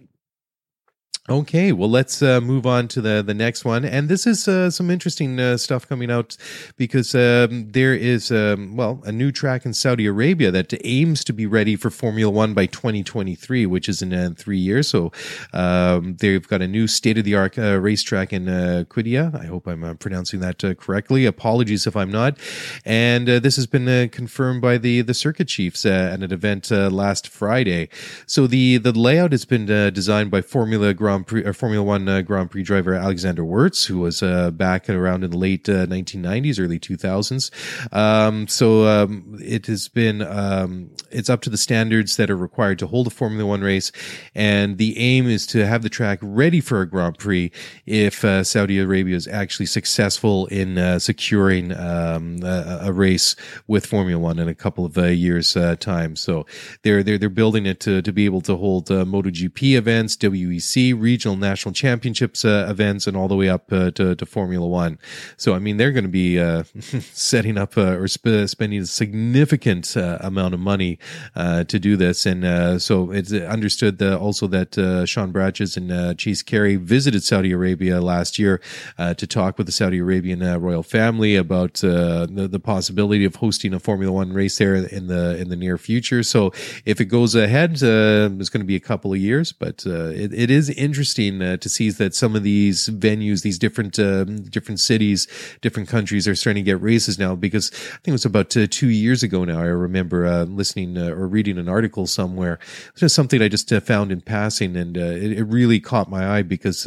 [1.28, 3.84] Okay, well, let's uh, move on to the, the next one.
[3.84, 6.36] And this is uh, some interesting uh, stuff coming out
[6.76, 11.32] because um, there is, um, well, a new track in Saudi Arabia that aims to
[11.32, 14.86] be ready for Formula One by 2023, which is in uh, three years.
[14.86, 15.10] So
[15.52, 19.34] um, they've got a new state of the art uh, racetrack in uh, Qiddiya.
[19.34, 21.26] I hope I'm pronouncing that correctly.
[21.26, 22.38] Apologies if I'm not.
[22.84, 27.88] And this has been confirmed by the, the circuit chiefs at an event last Friday.
[28.26, 32.08] So the, the layout has been designed by Formula Grand Grand Prix, or Formula One
[32.08, 36.58] uh, Grand Prix driver Alexander Wurz, who was uh, back around in the late 1990s,
[36.58, 37.94] uh, early 2000s.
[37.94, 42.78] Um, so um, it has been um, it's up to the standards that are required
[42.80, 43.92] to hold a Formula One race,
[44.34, 47.50] and the aim is to have the track ready for a Grand Prix
[47.86, 53.86] if uh, Saudi Arabia is actually successful in uh, securing um, a, a, race with
[53.86, 56.16] Formula One in a couple of years' time.
[56.16, 56.46] So
[56.82, 61.36] they're they're they're building it to to be able to hold MotoGP events, WEC regional
[61.36, 64.98] national championships uh, events and all the way up uh, to, to Formula One.
[65.36, 66.64] So, I mean, they're going to be uh,
[67.12, 70.98] setting up uh, or sp- spending a significant uh, amount of money
[71.36, 72.26] uh, to do this.
[72.26, 72.42] And
[72.82, 74.70] so it's understood that also that
[75.06, 78.60] Sean Bratches and Chase Carey visited Saudi Arabia last year
[78.98, 83.78] to talk with the Saudi Arabian royal family about the, the possibility of hosting a
[83.78, 86.22] Formula One race there in the in the near future.
[86.24, 86.52] So
[86.84, 90.50] if it goes ahead, it's going to be a couple of years, but it, it
[90.50, 94.80] is interesting interesting uh, to see that some of these venues, these different um, different
[94.80, 95.28] cities,
[95.60, 97.34] different countries are starting to get races now.
[97.34, 99.60] Because I think it was about uh, two years ago now.
[99.60, 102.58] I remember uh, listening uh, or reading an article somewhere.
[102.94, 106.38] It was something I just uh, found in passing, and it, it, really caught my
[106.38, 106.84] eye because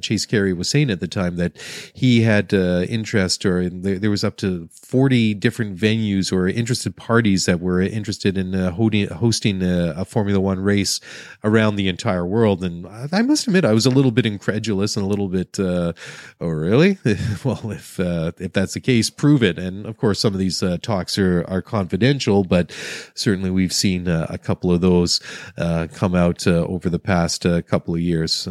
[0.00, 1.52] Chase Carey was saying at the time that
[1.94, 7.44] he had interest, or there, there, was up to forty different venues or interested parties
[7.44, 11.00] that were interested in hosting, hosting a, a Formula One race
[11.44, 12.64] around the entire world.
[12.64, 15.92] And I must admit, I was a little bit incredulous and a little bit, uh,
[16.40, 16.98] oh, really?
[17.44, 19.58] well, if, uh, if that's the case, prove it.
[19.58, 22.72] And of course, some of these uh, talks are, are confidential, but
[23.14, 25.20] certainly we've seen uh, a couple of those
[25.58, 28.46] uh, come out uh, over the past couple of years,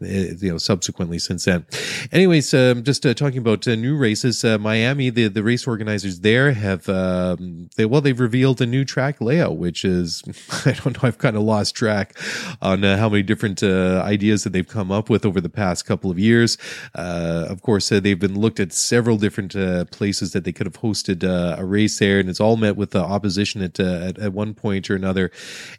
[0.00, 1.66] you know, subsequently since then.
[2.12, 7.68] Anyways, um, just talking about new races, Miami, the, the race organizers there have, um,
[7.76, 10.22] they, well, they've revealed a new track layout, which is,
[10.64, 12.16] I don't know, I've kind of lost track
[12.60, 16.10] on how many different uh, ideas that they've come up with over the past couple
[16.10, 16.58] of years.
[16.94, 20.66] Uh, of course, uh, they've been looked at several different uh, places that they could
[20.66, 24.32] have hosted uh, a race there, and it's all met with opposition at, at, at
[24.32, 25.30] one point or another.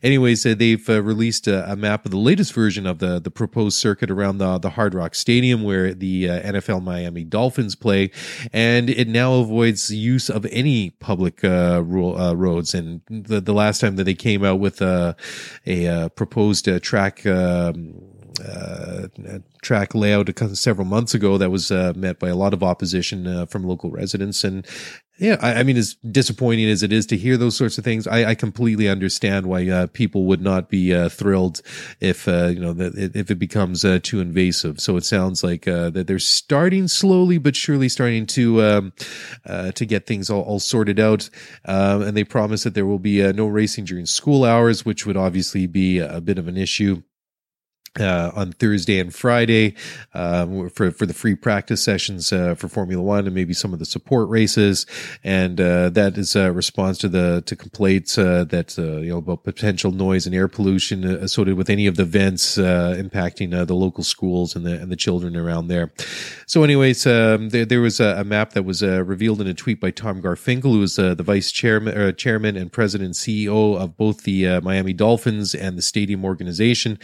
[0.01, 4.09] Anyways, they've released a, a, map of the latest version of the the proposed circuit
[4.09, 8.11] around the the Hard Rock Stadium where the NFL Miami Dolphins play,
[8.51, 12.73] and it now avoids use of any public roads.
[12.73, 15.15] And the the last time that they came out with a
[15.67, 17.93] a proposed uh, track um,
[18.41, 19.07] uh,
[19.61, 23.45] track layout several months ago that was uh, met by a lot of opposition uh,
[23.45, 24.43] from local residents.
[24.43, 24.65] And
[25.19, 28.07] yeah, I, I, mean, as disappointing as it is to hear those sorts of things,
[28.07, 31.61] I, I completely understand why uh, people would not be uh, thrilled
[31.99, 34.79] if uh, you know that if it becomes too invasive.
[34.79, 38.93] So it sounds like that they're starting slowly but surely starting to um,
[39.45, 41.29] to get things all, all sorted out,
[41.65, 45.17] um, and they promise that there will be no racing during school hours, which would
[45.17, 47.03] obviously be a bit of an issue
[47.99, 49.75] uh, on Thursday and Friday
[50.13, 53.79] um, for for the free practice sessions uh, for Formula One and maybe some of
[53.79, 54.85] the support races,
[55.23, 59.17] and uh, that is a response to the to complaints uh, that uh, you know
[59.17, 63.75] about potential noise and air pollution associated with any of the events uh, impacting the
[63.75, 65.91] local schools and the and the children around there.
[66.47, 69.79] So, anyways, um, there, there was a, a, map that was revealed in a tweet
[69.79, 74.23] by Tom Garfinkel, who is the vice chairman chairman and president and CEO of both
[74.23, 76.97] the Miami Dolphins and the stadium organization,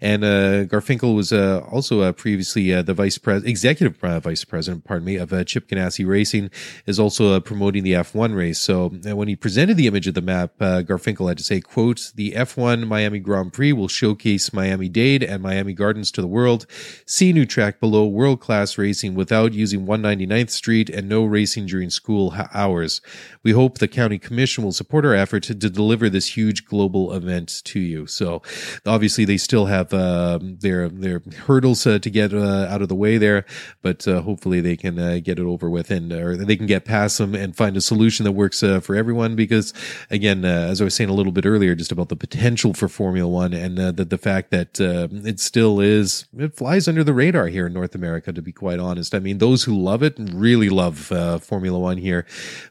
[0.00, 4.20] and uh, Uh, Garfinkel was uh, also uh, previously uh, the vice president, executive uh,
[4.20, 6.50] vice president, pardon me, of Chip Ganassi Racing,
[6.84, 8.60] is also promoting the F1 race.
[8.60, 12.32] So when he presented the image of the map, Garfinkel had to say, "quote The
[12.32, 16.66] F1 Miami Grand Prix will showcase Miami Dade and Miami Gardens to the world.
[17.06, 21.88] See new track below world class racing without using 199th Street and no racing during
[21.88, 23.00] school hours.
[23.42, 27.14] We hope the county commission will support our effort to, to deliver this huge global
[27.14, 28.42] event to you." So
[28.84, 29.94] obviously they still have.
[29.94, 33.44] Uh, um, their their hurdles uh, to get uh, out of the way there,
[33.82, 36.84] but uh, hopefully they can uh, get it over with and or they can get
[36.84, 39.36] past them and find a solution that works uh, for everyone.
[39.36, 39.72] Because
[40.10, 43.28] again, as I was saying a little bit earlier, just about the potential for Formula
[43.28, 47.66] One and the the fact that it still is it flies under the radar here
[47.66, 48.32] in North America.
[48.32, 50.98] To be quite honest, I mean those who love it really love
[51.42, 52.26] Formula One here,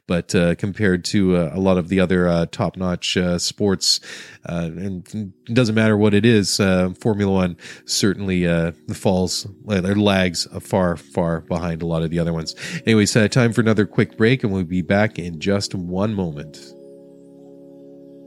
[0.07, 3.99] but compared to a lot of the other top notch sports,
[4.47, 10.97] and it doesn't matter what it is, Formula One certainly uh, falls or lags far,
[10.97, 12.55] far behind a lot of the other ones.
[12.85, 16.73] Anyways, uh, time for another quick break, and we'll be back in just one moment.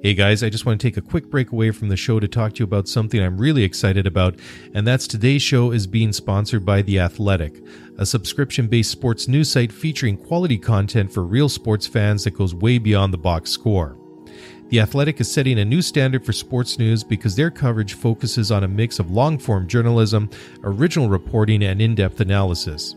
[0.01, 2.29] Hey guys, I just want to take a quick break away from the show to
[2.29, 4.39] talk to you about something I'm really excited about,
[4.73, 7.61] and that's today's show is being sponsored by The Athletic,
[7.99, 12.55] a subscription based sports news site featuring quality content for real sports fans that goes
[12.55, 13.98] way beyond the box score.
[14.69, 18.65] The Athletic is setting a new standard for sports news because their coverage focuses on
[18.65, 20.29] a mix of long form journalism,
[20.63, 22.95] original reporting, and in depth analysis.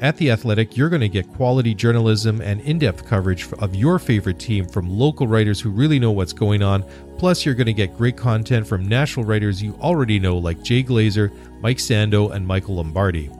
[0.00, 3.98] At The Athletic, you're going to get quality journalism and in depth coverage of your
[3.98, 6.82] favorite team from local writers who really know what's going on.
[7.18, 10.82] Plus, you're going to get great content from national writers you already know, like Jay
[10.82, 13.30] Glazer, Mike Sando, and Michael Lombardi.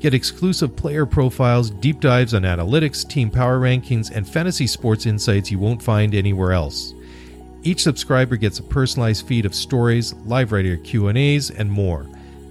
[0.00, 5.52] Get exclusive player profiles, deep dives on analytics, team power rankings, and fantasy sports insights
[5.52, 6.94] you won't find anywhere else.
[7.66, 12.06] Each subscriber gets a personalized feed of stories, live writer Q&As, and more.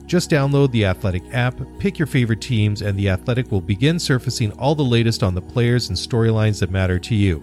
[0.05, 4.51] Just download the Athletic app, pick your favorite teams, and the Athletic will begin surfacing
[4.59, 7.41] all the latest on the players and storylines that matter to you.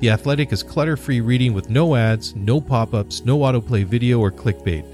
[0.00, 4.84] The Athletic is clutter-free reading with no ads, no pop-ups, no autoplay video or clickbait.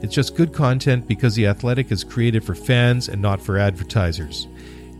[0.00, 4.46] It's just good content because The Athletic is created for fans and not for advertisers.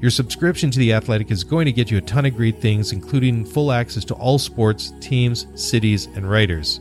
[0.02, 2.90] Your subscription to The Athletic is going to get you a ton of great things,
[2.90, 6.80] including full access to all sports, teams, cities, and writers.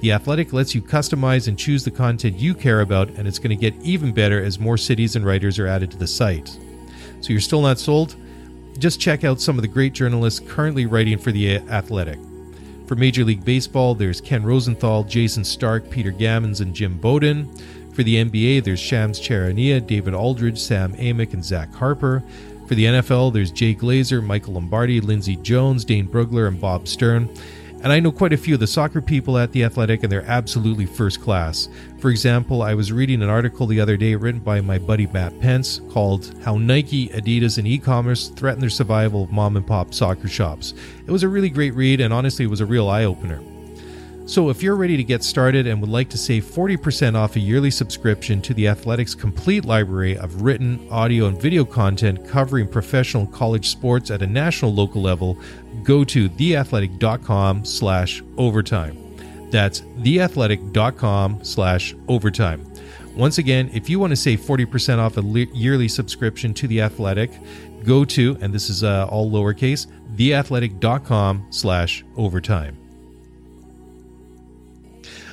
[0.00, 3.56] The Athletic lets you customize and choose the content you care about, and it's going
[3.56, 6.58] to get even better as more cities and writers are added to the site.
[7.20, 8.16] So you're still not sold?
[8.78, 12.18] Just check out some of the great journalists currently writing for The Athletic.
[12.88, 17.48] For Major League Baseball, there's Ken Rosenthal, Jayson Stark, Peter Gammons, and Jim Bowden.
[17.92, 22.22] For the NBA, there's Shams Charania, David Aldridge, Sam Amick, and Zach Harper.
[22.66, 27.32] For the NFL, there's Jay Glazer, Michael Lombardi, Lindsey Jones, Dane Brugler, and Bob Sturm.
[27.82, 30.26] And I know quite a few of the soccer people at The Athletic, and they're
[30.26, 31.68] absolutely first class.
[32.00, 35.38] For example, I was reading an article the other day written by my buddy Matt
[35.38, 39.94] Pentz called How Nike, Adidas, and E commerce Threaten Their Survival of Mom and Pop
[39.94, 40.74] Soccer Shops.
[41.06, 43.40] It was a really great read, and honestly, it was a real eye opener.
[44.26, 47.40] So, if you're ready to get started and would like to save 40% off a
[47.40, 53.28] yearly subscription to the Athletics complete library of written, audio, and video content covering professional
[53.28, 55.38] college sports at a national local level,
[55.84, 58.98] go to theathletic.com slash overtime.
[59.52, 62.64] That's theathletic.com slash overtime.
[63.14, 65.22] Once again, if you want to save 40% off a
[65.56, 67.30] yearly subscription to The Athletic,
[67.84, 72.85] go to, and this is uh, all lowercase, theathletic.com slash overtime.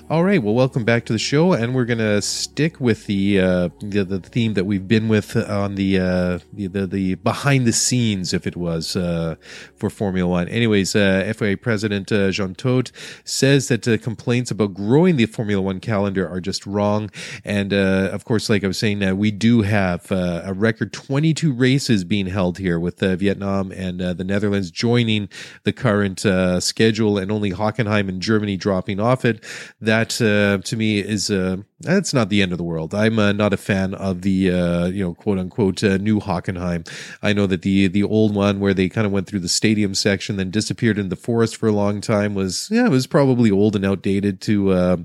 [0.09, 0.43] All right.
[0.43, 4.19] Well, welcome back to the show, and we're gonna stick with the uh, the, the,
[4.19, 8.45] theme that we've been with on the uh, the, the, the behind the scenes, if
[8.45, 9.35] it was uh,
[9.77, 10.49] for Formula One.
[10.49, 12.91] Anyways, uh, FIA President uh, Jean Todt
[13.23, 17.09] says that uh, complaints about growing the Formula One calendar are just wrong,
[17.45, 22.27] and of course, like I was saying, we do have a record 22 races being
[22.27, 25.29] held here with Vietnam and the Netherlands joining
[25.63, 26.25] the current
[26.61, 29.41] schedule, and only Hockenheim and Germany dropping off it.
[29.79, 32.95] That that uh, to me is uh, that's not the end of the world.
[32.95, 36.89] I'm uh, not a fan of the uh, you know quote unquote uh, new Hockenheim.
[37.21, 39.93] I know that the the old one where they kind of went through the stadium
[39.93, 43.51] section then disappeared in the forest for a long time was yeah it was probably
[43.51, 44.97] old and outdated to uh,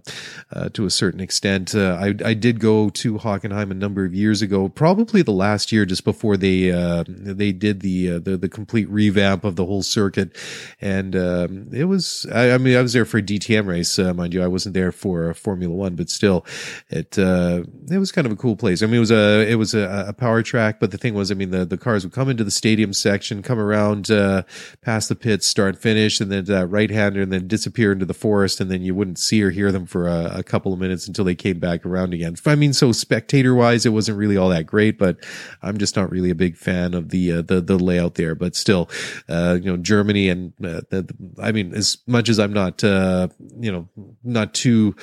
[0.52, 1.74] uh, to a certain extent.
[1.74, 5.72] Uh, I I did go to Hockenheim a number of years ago, probably the last
[5.72, 6.70] year just before they
[7.08, 10.36] they did the, the the complete revamp of the whole circuit,
[10.80, 14.32] and um, it was I, I, mean I was there for a DTM race, mind
[14.32, 14.42] you.
[14.42, 16.44] I wasn't there for Formula One, but still
[16.90, 18.82] it uh, it was kind of a cool place.
[18.82, 21.30] I mean, it was a it was a, a, power track, but the thing was,
[21.30, 24.42] I mean, the, the cars would come into the stadium section, come around uh,
[24.82, 28.14] past the pits, start finish, and then uh, right hander, and then disappear into the
[28.14, 31.06] forest, and then you wouldn't see or hear them for a, a couple of minutes
[31.06, 32.36] until they came back around again.
[32.46, 35.24] I mean, so spectator wise, it wasn't really all that great, but
[35.62, 38.34] I'm just not really a big fan of the uh, the the layout there.
[38.34, 38.88] But still,
[39.28, 41.08] uh, you know, Germany and uh, the,
[41.40, 43.88] I mean, as much as I'm not you know
[44.24, 44.94] not too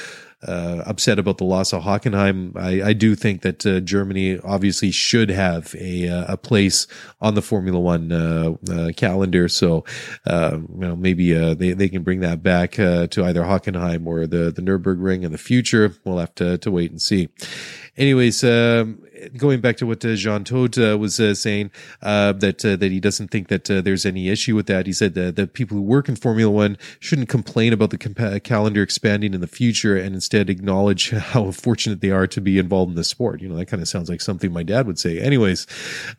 [0.48, 2.56] uh, upset about the loss of Hockenheim.
[2.56, 6.88] I, I do think that uh, Germany obviously should have a uh, a place
[7.22, 9.48] on the Formula One uh, uh, calendar.
[9.48, 9.84] So
[10.28, 14.62] you know maybe they they can bring that back to either Hockenheim or the the
[14.62, 15.94] Nurburgring in the future.
[16.04, 17.30] We'll have to to wait and see.
[17.98, 19.05] Anyways, um,
[19.38, 22.92] going back to what uh, Jean Todt uh, was uh, saying, uh, that uh, that
[22.92, 24.86] he doesn't think that uh, there's any issue with that.
[24.86, 28.44] He said that, that people who work in Formula One shouldn't complain about the comp-
[28.44, 32.92] calendar expanding in the future, and instead acknowledge how fortunate they are to be involved
[32.92, 33.42] in the sport.
[33.42, 35.20] You know, that kind of sounds like something my dad would say.
[35.20, 35.68] Anyways,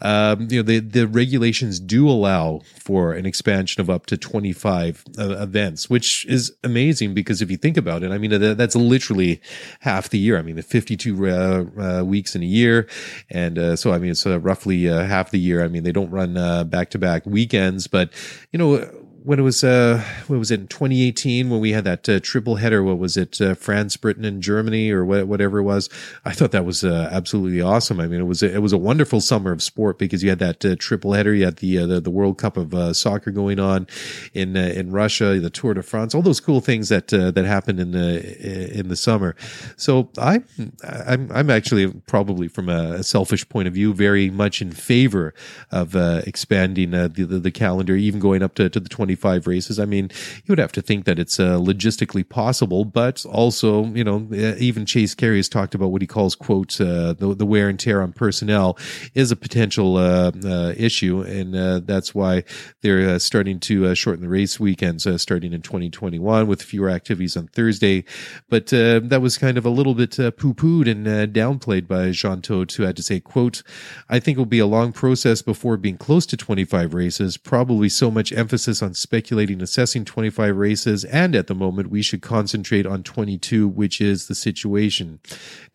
[0.01, 5.05] um, you know, the the regulations do allow for an expansion of up to 25
[5.19, 9.41] events, which is amazing because if you think about it, I mean, that's literally
[9.81, 10.39] half the year.
[10.39, 12.86] I mean, the 52 weeks in a year
[13.31, 15.65] and uh, so I mean it's uh, roughly half the year.
[15.65, 16.35] I mean they don't run
[16.69, 18.11] back to back weekends, but
[18.53, 22.09] you know when it was uh what was it in 2018 when we had that
[22.09, 25.65] uh, triple header what was it uh, France Britain and Germany or wh- whatever it
[25.65, 25.91] was?
[26.25, 27.99] I thought that was uh, absolutely awesome.
[27.99, 30.39] I mean it was a, it was a wonderful summer of sport because you had
[30.39, 33.33] that uh, triple header you had the, uh, the, the World Cup of uh, soccer
[33.33, 33.89] going on
[34.33, 37.91] in in Russia the Tour de France all those cool things that that happened in
[37.91, 39.35] the in the summer.
[39.77, 40.45] So I
[40.85, 45.35] I'm I'm actually probably from a selfish point of view very much in favor
[45.73, 49.81] of expanding the, the, the calendar even going up to to the 20 25 races.
[49.81, 50.11] I mean,
[50.45, 54.57] you would have to think that it's uh, logistically possible, but also, you know, uh,
[54.59, 57.81] even Chase Carey has talked about what he calls, quote, uh, the, the, wear and
[57.81, 58.77] tear on personnel
[59.15, 61.23] is a potential uh, uh issue.
[61.23, 61.55] And
[61.87, 62.45] that's why
[62.83, 68.05] they're starting to shorten the race weekends starting in 2021 with fewer activities on Thursday.
[68.49, 72.73] But that was kind of a little bit poo pooed and downplayed by Jean Todt,
[72.73, 73.63] who had to say, quote,
[74.09, 77.89] I think it will be a long process before being close to 25 races, probably
[77.89, 82.85] so much emphasis on speculating assessing 25 races, and at the moment we should concentrate
[82.87, 85.21] on 22, which is the situation.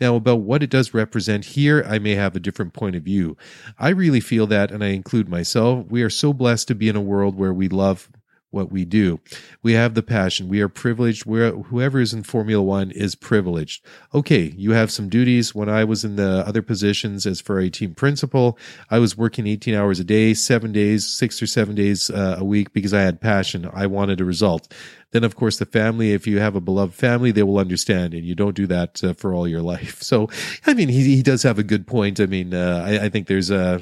[0.02, 3.38] Now, about what it does represent here, I may have a different point of view.
[3.80, 6.98] I really feel that, and I include myself, we are so blessed to be in
[6.98, 8.10] a world where we love
[8.52, 9.20] what we do.
[9.64, 10.48] We have the passion.
[10.48, 11.26] We are privileged.
[11.26, 13.84] We're, whoever is in Formula One is privileged.
[14.14, 15.56] Okay, you have some duties.
[15.56, 18.58] When I was in the other positions as Ferrari team principal,
[18.90, 22.44] I was working 18 hours a day, seven days, six or seven days uh, a
[22.44, 23.70] week because I had passion.
[23.74, 24.72] I wanted a result.
[25.12, 28.26] Then, of course, the family, if you have a beloved family, they will understand, and
[28.26, 30.02] you don't do that uh, for all your life.
[30.02, 30.30] So,
[30.66, 32.20] I mean, he, he does have a good point.
[32.20, 33.82] I mean, uh, I, I, think there's a,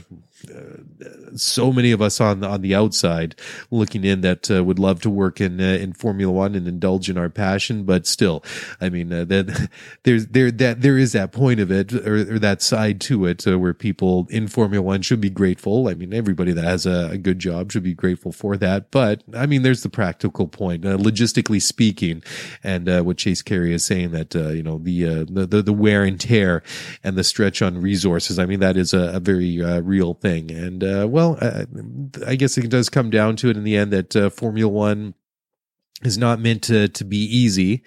[1.36, 3.36] so many of us on on the outside
[3.72, 7.10] looking in that uh, would love to work in uh, in Formula One and indulge
[7.10, 8.44] in our passion, but still,
[8.80, 9.70] I mean, uh, that
[10.04, 13.48] there's there that there is that point of it or, or that side to it
[13.48, 15.88] uh, where people in Formula One should be grateful.
[15.88, 18.92] I mean, everybody that has a, a, good job should be grateful for that.
[18.92, 22.24] But I mean, there's the practical point, uh, logistically speaking,
[22.64, 26.20] and uh, what Chase Carey is saying that you know the, the the wear and
[26.20, 26.64] tear
[27.04, 28.40] and the stretch on resources.
[28.40, 31.66] I mean, that is a, a very real thing, and well well, uh,
[32.26, 35.16] I guess it does come down to it in the end that uh, Formula One
[36.02, 37.84] is not meant to to be easy,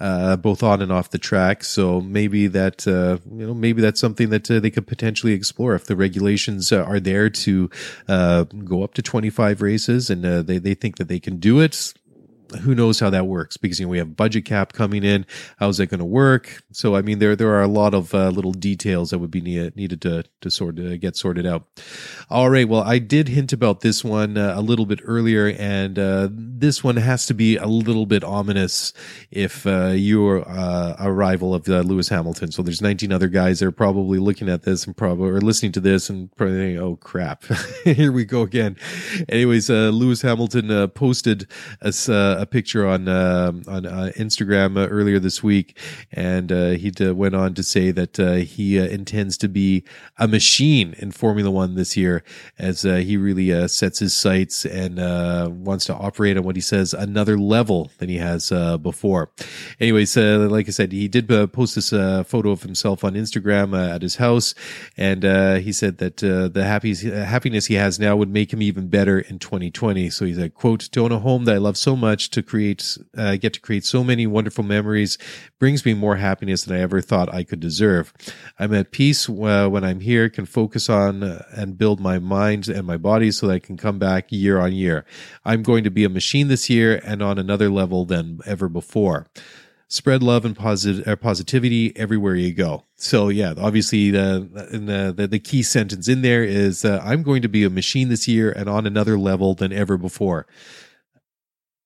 [0.00, 1.62] uh, both on and off the track.
[1.62, 5.76] So maybe that uh, you know maybe that's something that uh, they could potentially explore
[5.76, 7.70] if the regulations uh, are there to
[8.08, 11.36] uh, go up to twenty five races and uh, they they think that they can
[11.36, 11.94] do it
[12.60, 15.26] who knows how that works because you know we have budget cap coming in.
[15.58, 16.62] How's that going to work?
[16.72, 19.40] So I mean, there there are a lot of uh, little details that would be
[19.40, 21.66] need, needed to to sort of get sorted out.
[22.30, 25.98] All right, well, I did hint about this one uh, a little bit earlier, and
[25.98, 28.92] uh, this one has to be a little bit ominous
[29.30, 32.52] if uh, you're uh, a rival of uh, Lewis Hamilton.
[32.52, 35.72] So there's 19 other guys that are probably looking at this and probably or listening
[35.72, 37.44] to this and probably thinking, "Oh crap,
[37.84, 38.76] here we go again."
[39.28, 41.48] Anyways, Lewis Hamilton posted
[41.80, 41.92] a
[42.42, 45.78] a picture on uh, on uh, Instagram uh, earlier this week,
[46.10, 49.84] and uh, he went on to say that uh, he uh, intends to be
[50.18, 52.24] a machine in Formula One this year,
[52.58, 54.96] as uh, he really uh, sets his sights and
[55.64, 58.50] wants to operate on what he says another level than he has
[58.82, 59.30] before.
[59.80, 64.16] Anyways, like I said, he did post this photo of himself on Instagram at his
[64.16, 64.54] house,
[64.96, 65.22] and
[65.62, 69.38] he said that the happy, happiness he has now would make him even better in
[69.38, 70.10] 2020.
[70.10, 73.36] So he said, "quote own a home that I love so much." To create, uh,
[73.36, 75.18] get to create so many wonderful memories
[75.58, 78.12] brings me more happiness than I ever thought I could deserve.
[78.58, 82.68] I'm at peace uh, when I'm here, can focus on uh, and build my mind
[82.68, 85.04] and my body so that I can come back year on year.
[85.44, 89.26] I'm going to be a machine this year and on another level than ever before
[89.92, 92.84] spread love and posit- uh, positivity everywhere you go.
[92.96, 97.42] So yeah, obviously the the the, the key sentence in there is uh, I'm going
[97.42, 100.46] to be a machine this year and on another level than ever before.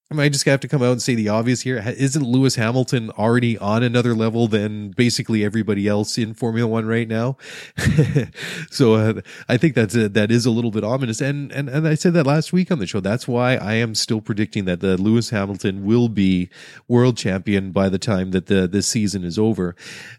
[0.09, 1.79] I mean, I just have to come out and say the obvious here.
[1.79, 7.09] Isn't Lewis Hamilton already on another level than basically everybody else in Formula One right
[7.09, 7.39] now?
[8.71, 11.21] so uh, I think that's a, that is a little bit ominous.
[11.21, 13.01] And, and and I said that last week on the show.
[13.01, 16.51] That's why I am still predicting that the Lewis Hamilton will be
[16.87, 19.75] world champion by the time that the this season is over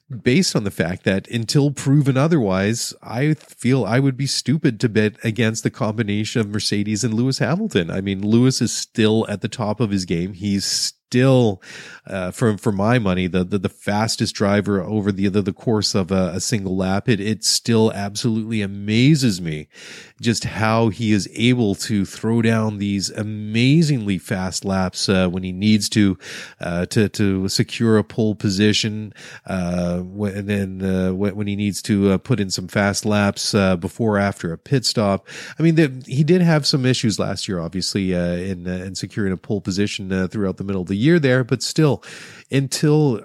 [0.09, 4.89] based on the fact that until proven otherwise, I feel I would be stupid to
[4.89, 7.91] bet against the combination of Mercedes and Lewis Hamilton.
[7.91, 10.33] I mean, Lewis is still at the top of his game.
[10.33, 11.61] He's still,
[12.05, 15.95] uh, for for my money, the, the, the fastest driver over the the, the course
[15.95, 17.07] of a, a, single lap.
[17.07, 19.67] It it still absolutely amazes me
[20.19, 25.51] just how he is able to throw down these amazingly fast laps uh, when he
[25.51, 26.17] needs to
[26.59, 29.13] uh, to to secure a pole position,
[29.45, 34.07] uh, and then uh, when he needs to uh, put in some fast laps before
[34.07, 35.27] or after a pit stop.
[35.59, 39.37] I mean, the, he did have some issues last year, obviously, in in securing a
[39.37, 42.03] pole position throughout the middle of the year there, but still,
[42.51, 43.21] until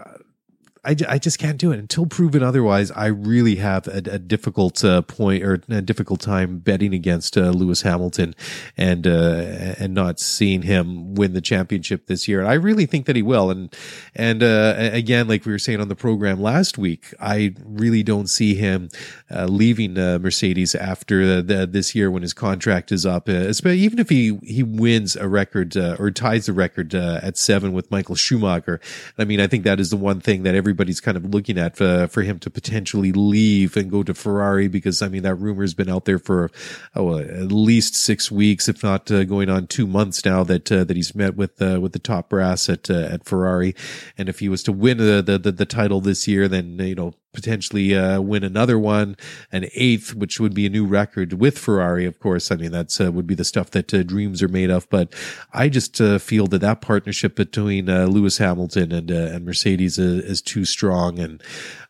[0.85, 2.91] I, I just can't do it until proven otherwise.
[2.91, 7.51] I really have a, a difficult uh, point or a difficult time betting against uh,
[7.51, 8.35] Lewis Hamilton
[8.76, 12.41] and uh, and not seeing him win the championship this year.
[12.41, 13.49] And I really think that he will.
[13.51, 13.72] And
[14.16, 18.28] and uh, again, like we were saying on the program last week, I really don't
[18.28, 18.89] see him
[19.30, 23.28] uh, leaving uh, Mercedes after the, this year when his contract is up.
[23.28, 28.16] Even if he he wins a record or ties the record at seven with Michael
[28.16, 28.80] Schumacher.
[29.16, 31.59] I mean, I think that is the one thing that every everybody's kind of looking
[31.59, 35.35] at for, for him to potentially leave and go to Ferrari because I mean that
[35.35, 36.51] rumor's been out there for
[36.97, 40.85] oh, at least six weeks, if not uh, going on two months now that uh,
[40.85, 43.75] that he's met with uh, with the top brass at uh, at Ferrari,
[44.16, 47.12] and if he was to win the, the the title this year, then you know
[47.33, 49.16] potentially uh, win another one,
[49.51, 52.05] an eighth, which would be a new record with Ferrari.
[52.05, 54.70] Of course, I mean that's uh, would be the stuff that uh, dreams are made
[54.70, 54.89] of.
[54.91, 55.14] But
[55.53, 59.99] I just uh, feel that that partnership between uh, Lewis Hamilton and uh, and Mercedes
[59.99, 61.43] is, is, too strong, and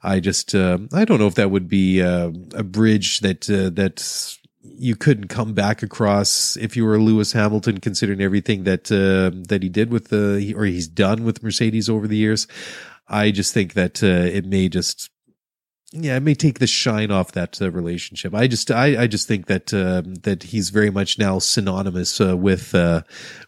[0.03, 5.27] I just I don't know if that would be a bridge that that you couldn't
[5.27, 10.09] come back across if you were Lewis Hamilton, considering everything that that he did with
[10.09, 12.47] the or he's done with Mercedes over the years.
[13.09, 15.12] I just think that it may just
[15.95, 18.35] yeah, it may take the shine off that uh, relationship.
[18.35, 22.35] I just, I, I just think that um, that he's very much now synonymous uh,
[22.35, 23.03] with uh,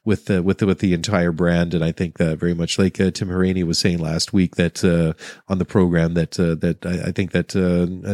[0.04, 3.00] with uh, with the, with the entire brand, and I think that very much like
[3.00, 5.14] uh, Tim Hauraney was saying last week that uh,
[5.48, 7.48] on the program that that I, I, think that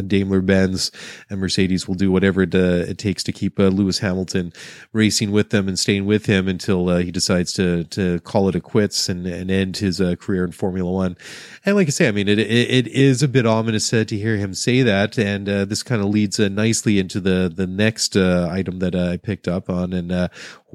[0.07, 0.91] Daimler Benz
[1.29, 4.53] and Mercedes will do whatever it, it takes to keep Lewis Hamilton
[4.93, 8.61] racing with them and staying with him until he decides to to call it a
[8.61, 11.17] quits and, and end his career in Formula One.
[11.65, 14.37] And like I say, I mean, it it, it is a bit ominous to hear
[14.37, 18.15] him say that, and uh, this kind of leads uh, nicely into the the next
[18.15, 19.93] uh, item that I picked up on.
[19.93, 20.27] And uh,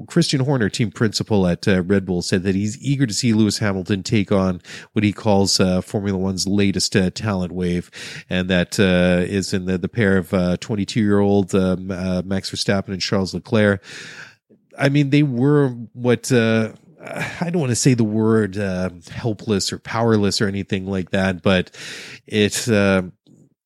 [0.06, 3.58] Christian Horner, team principal at uh, Red Bull, said that he's eager to see Lewis
[3.58, 4.60] Hamilton take on
[4.92, 7.90] what he calls uh, Formula One's latest talent wave,
[8.28, 13.00] and that is in the the pair of 22 year old um, Max Verstappen and
[13.00, 13.82] Charles Leclerc.
[14.78, 16.30] I mean, they were what
[17.40, 21.42] I don't want to say the word uh, helpless or powerless or anything like that,
[21.42, 21.70] but
[22.26, 23.02] it uh,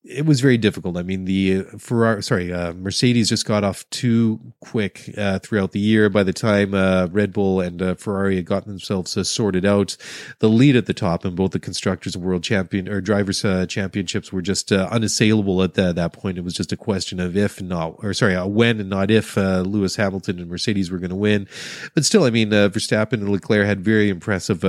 [0.03, 0.97] it was very difficult.
[0.97, 5.79] I mean, the Ferrari, sorry, uh, Mercedes just got off too quick uh, throughout the
[5.79, 6.09] year.
[6.09, 9.97] By the time uh, Red Bull and uh, Ferrari had gotten themselves uh, sorted out,
[10.39, 13.67] the lead at the top in both the constructors and world champion or drivers uh,
[13.67, 16.39] championships were just unassailable at the, that point.
[16.39, 19.97] It was just a question of if not, or sorry, when and not if Lewis
[19.97, 21.47] Hamilton and Mercedes were going to win.
[21.93, 24.61] But still, I mean, Verstappen and Leclerc had very impressive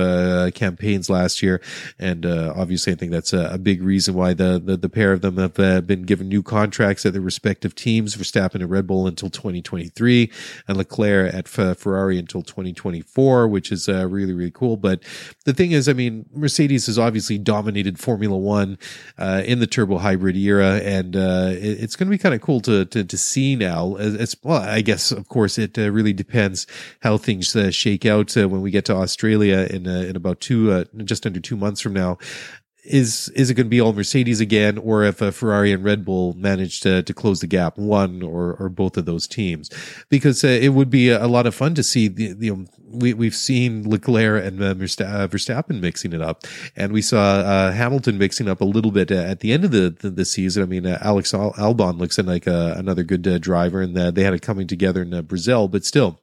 [0.53, 1.59] campaigns last year,
[1.97, 5.22] and obviously, I think that's a, a big reason why the, the the pair of
[5.23, 8.13] them have uh, been given new contracts at their respective teams.
[8.13, 10.31] For Verstappen at Red Bull until 2023
[10.67, 14.77] and Leclerc at F- Ferrari until 2024, which is uh, really, really cool.
[14.77, 15.01] But
[15.45, 18.77] the thing is, I mean, Mercedes has obviously dominated Formula One
[19.17, 22.41] uh, in the turbo hybrid era, and uh, it, it's going to be kind of
[22.41, 23.95] cool to, to, to see now.
[23.95, 26.67] As, as, well, I guess, of course, it uh, really depends
[27.01, 31.25] how things uh, shake out when we get to Australia in in about two, just
[31.25, 32.17] under two months from now
[32.83, 36.03] is is it going to be all Mercedes again, or if a Ferrari and Red
[36.03, 39.69] Bull manage to to close the gap, one or or both of those teams?
[40.09, 43.13] Because uh, it would be a, lot of fun to see the, the um, we
[43.13, 46.43] we've seen Leclerc and uh, Verstappen mixing it up,
[46.75, 49.89] and we saw uh, Hamilton mixing up a little bit at the end of the
[49.89, 50.63] the, the season.
[50.63, 54.23] I mean, uh, Alex Al- Albon looks like uh, another good uh, driver, and they
[54.23, 56.22] had it coming together in Brazil, but still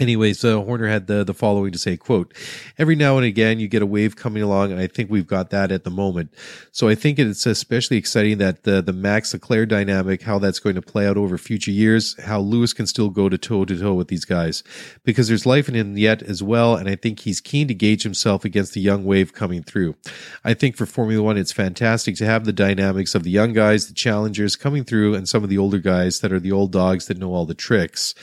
[0.00, 2.32] Anyways, uh, Horner had the, the following to say, quote,
[2.78, 5.50] every now and again you get a wave coming along and I think we've got
[5.50, 6.32] that at the moment.
[6.70, 10.76] So I think it's especially exciting that the, the Max Leclerc dynamic, how that's going
[10.76, 13.94] to play out over future years, how Lewis can still go to toe to toe
[13.94, 14.62] with these guys
[15.04, 16.76] because there's life in him yet as well.
[16.76, 19.96] And I think he's keen to gauge himself against the young wave coming through.
[20.44, 23.88] I think for Formula One, it's fantastic to have the dynamics of the young guys,
[23.88, 27.06] the challengers coming through and some of the older guys that are the old dogs
[27.06, 28.14] that know all the tricks.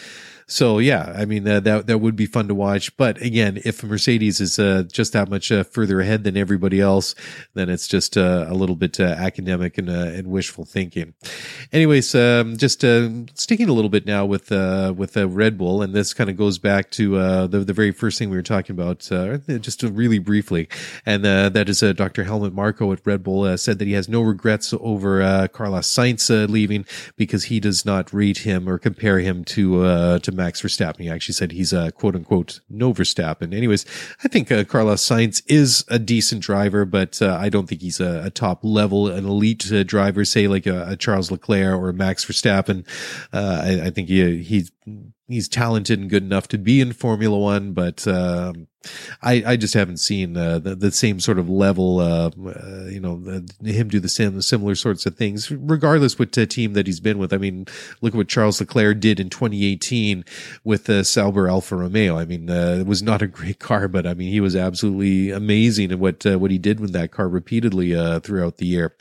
[0.47, 2.95] So yeah, I mean uh, that that would be fun to watch.
[2.97, 7.15] But again, if Mercedes is uh, just that much uh, further ahead than everybody else,
[7.55, 11.15] then it's just uh, a little bit uh, academic and, uh, and wishful thinking.
[11.71, 12.81] Anyways, um, just
[13.33, 16.91] sticking a little bit now with with Red Bull, and this kind of goes back
[16.91, 17.15] to
[17.47, 18.99] the the very first thing we were talking about,
[19.61, 20.67] just really briefly,
[21.07, 22.23] and that is Dr.
[22.23, 26.85] Helmut Marko at Red Bull said that he has no regrets over Carlos Sainz leaving
[27.15, 31.01] because he does not rate him or compare him to to Max Verstappen.
[31.01, 33.53] He actually said he's a quote unquote no Verstappen.
[33.53, 33.86] Anyways,
[34.23, 37.99] I think uh, Carlos Sainz is a decent driver, but uh, I don't think he's
[37.99, 41.93] a, a top level, an elite uh, driver, say like a, a, Charles Leclerc or
[41.93, 42.86] Max Verstappen.
[43.33, 44.71] Uh, I, I, think he, he's
[45.27, 48.67] he's talented and good enough to be in Formula One, but um,
[49.21, 52.99] I, I just haven't seen uh, the, the same sort of level, uh, uh, you
[52.99, 53.17] know,
[53.63, 57.33] him do the same similar sorts of things, regardless what team that he's been with.
[57.33, 57.65] I mean,
[58.01, 60.25] look at what Charles Leclerc did in 2018
[60.63, 62.17] with the Sauber Alfa Romeo.
[62.17, 65.31] I mean, uh, it was not a great car, but I mean, he was absolutely
[65.31, 68.95] amazing at what uh, what he did with that car repeatedly uh, throughout the year.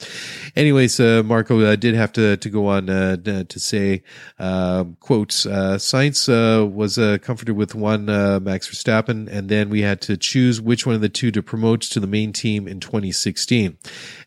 [0.57, 4.03] Anyways, Marko did have to to go on to say,
[4.39, 10.87] quotes, Sainz was comforted with one Max Verstappen, and then we had to choose which
[10.87, 13.77] one of the two to promote to the main team in 2016.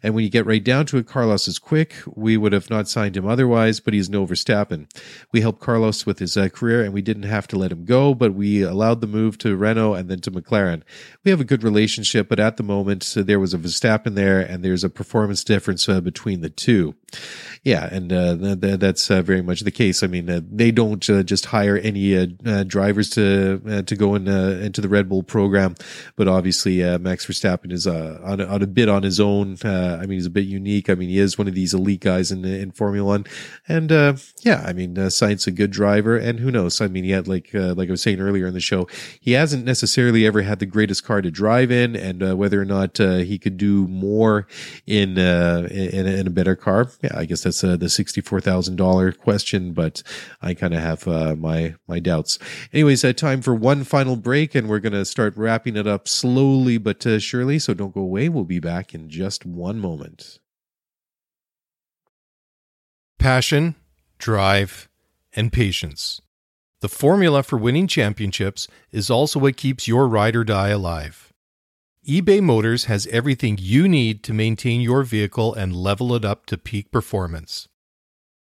[0.03, 1.95] And when you get right down to it, Carlos is quick.
[2.05, 4.91] We would have not signed him otherwise, but he's no Verstappen.
[5.31, 8.13] We helped Carlos with his uh, career and we didn't have to let him go,
[8.13, 10.83] but we allowed the move to Renault and then to McLaren.
[11.23, 14.41] We have a good relationship, but at the moment, uh, there was a Verstappen there
[14.41, 16.93] and there's a performance difference uh, between the two.
[17.63, 20.01] Yeah, and uh, th- th- that's uh, very much the case.
[20.01, 24.15] I mean, uh, they don't uh, just hire any uh, uh, drivers to to go
[24.15, 25.75] in into the Red Bull program,
[26.15, 29.57] but obviously Max Verstappen is on, a, on a bit on his own.
[29.63, 30.89] I mean, he's a bit unique.
[30.89, 33.25] I mean, he is one of these elite guys in in Formula One,
[33.67, 33.91] and
[34.41, 36.79] yeah, I mean, uh, Sainz a good driver, and who knows?
[36.79, 38.87] I mean, he had like like I was saying earlier in the show,
[39.19, 42.97] he hasn't necessarily ever had the greatest car to drive in, and whether or not
[42.97, 44.47] he could do more
[44.85, 50.01] in, in in a better car, yeah, I guess that's uh, the $64,000 question, but
[50.41, 52.39] I kind of have uh, my, my doubts.
[52.73, 56.77] Anyways, uh, time for one final break and we're to start wrapping it up slowly
[56.77, 57.59] but uh, surely.
[57.59, 58.29] So don't go away.
[58.29, 60.39] We'll be back in just one moment.
[63.19, 63.75] Passion,
[64.17, 64.89] drive,
[65.35, 66.21] and patience.
[66.81, 71.26] The formula for winning championships is also what keeps your ride or die alive
[72.07, 76.57] eBay Motors has everything you need to maintain your vehicle and level it up to
[76.57, 77.67] peak performance.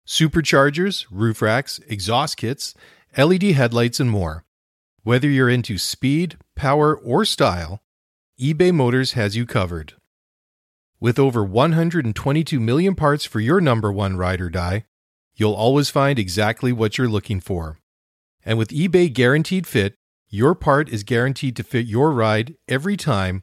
[0.06, 2.74] Superchargers, roof racks, exhaust kits,
[3.18, 4.44] LED headlights, and more.
[5.02, 7.82] Whether you're into speed, power, or style,
[8.40, 9.94] eBay Motors has you covered.
[11.00, 14.84] With over 122 million parts for your number one ride or die,
[15.34, 17.80] you'll always find exactly what you're looking for.
[18.44, 19.96] And with eBay Guaranteed Fit,
[20.28, 23.42] your part is guaranteed to fit your ride every time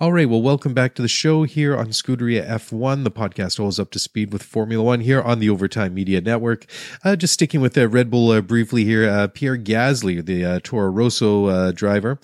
[0.00, 0.26] All right.
[0.26, 3.98] Well, welcome back to the show here on Scuderia F1, the podcast always up to
[3.98, 6.64] speed with Formula One here on the Overtime Media Network.
[7.04, 10.60] Uh, just sticking with uh, Red Bull uh, briefly here, uh, Pierre Gasly, the uh,
[10.64, 12.18] Toro Rosso uh, driver,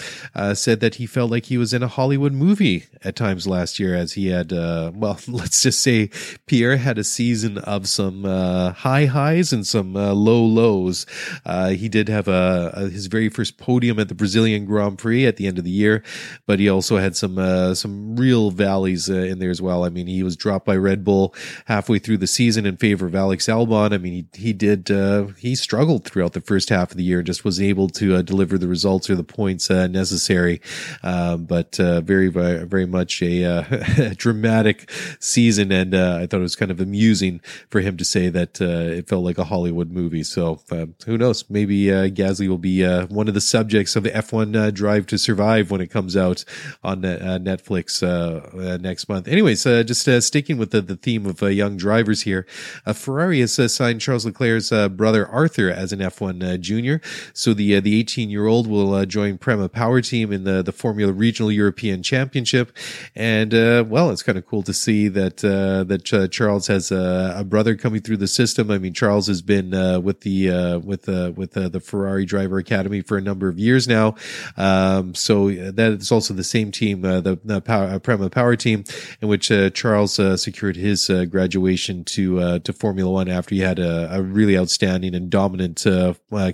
[0.54, 3.94] said that he felt like he was in a Hollywood movie at times last year,
[3.94, 6.08] as he had, well, let's just say
[6.46, 11.04] Pierre had a season of some high highs and some low lows.
[11.44, 15.36] he did have a, a, his very first podium at the Brazilian Grand Prix at
[15.36, 16.02] the end of the year,
[16.46, 17.36] but he also had some
[17.66, 19.84] uh, some real valleys uh, in there as well.
[19.84, 21.34] I mean, he was dropped by Red Bull
[21.66, 23.92] halfway through the season in favor of Alex Albon.
[23.92, 27.22] I mean, he he did uh, he struggled throughout the first half of the year,
[27.22, 30.60] just was able to uh, deliver the results or the points uh, necessary.
[31.02, 34.90] Um, but very very much a, dramatic
[35.20, 39.08] season, and I thought it was kind of amusing for him to say that it
[39.08, 40.22] felt like a Hollywood movie.
[40.22, 40.60] So
[41.04, 41.48] who knows?
[41.50, 45.80] Maybe Gasly will be one of the subjects of the F1 Drive to Survive when
[45.80, 46.44] it comes out
[46.82, 47.55] on uh, Netflix
[48.02, 49.28] uh, uh, next month.
[49.28, 52.46] Anyways, uh, just uh, sticking with the, the theme of uh, young drivers here,
[52.84, 57.00] uh, Ferrari has uh, signed Charles Leclerc's brother Arthur as an F1 junior.
[57.32, 61.12] So the the 18 year old will join Prema Power Team in the the Formula
[61.12, 62.76] Regional European Championship,
[63.14, 63.52] and
[63.90, 68.00] well, it's kind of cool to see that that Charles has a, a, brother coming
[68.00, 68.70] through the system.
[68.70, 69.70] I mean, Charles has been
[70.02, 74.14] with the with with the Ferrari Driver Academy for a number of years now.
[74.56, 78.56] Um, so that is also the same team, uh, the, the power, uh, Prema Power
[78.56, 78.84] Team,
[79.20, 83.54] in which uh, Charles uh, secured his uh, graduation to uh, to Formula One after
[83.54, 85.84] he had a, a really outstanding and dominant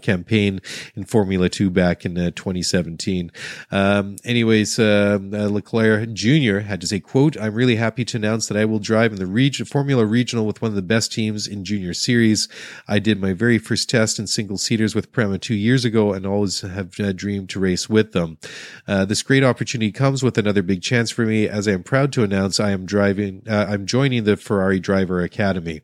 [0.03, 0.61] campaign
[0.97, 3.30] in Formula Two back in 2017.
[3.70, 6.59] Um, anyways, Leclerc Jr.
[6.61, 9.26] had to say, "quote I'm really happy to announce that I will drive in the
[9.26, 12.49] region, Formula Regional with one of the best teams in Junior Series.
[12.88, 16.26] I did my very first test in single seaters with Prema two years ago, and
[16.26, 18.38] always have dreamed to race with them.
[18.86, 22.22] this great opportunity comes with another." big chance for me as I am proud to
[22.22, 25.83] announce I am driving, uh, I'm joining the Ferrari Driver Academy.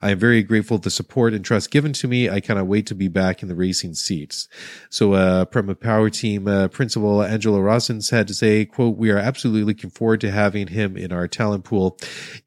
[0.00, 2.30] I am very grateful for the support and trust given to me.
[2.30, 4.48] I cannot wait to be back in the racing seats.
[4.90, 9.18] So, uh, Prema Power Team uh, Principal Angelo Rossins had to say, quote, we are
[9.18, 11.98] absolutely looking forward to having him in our talent pool.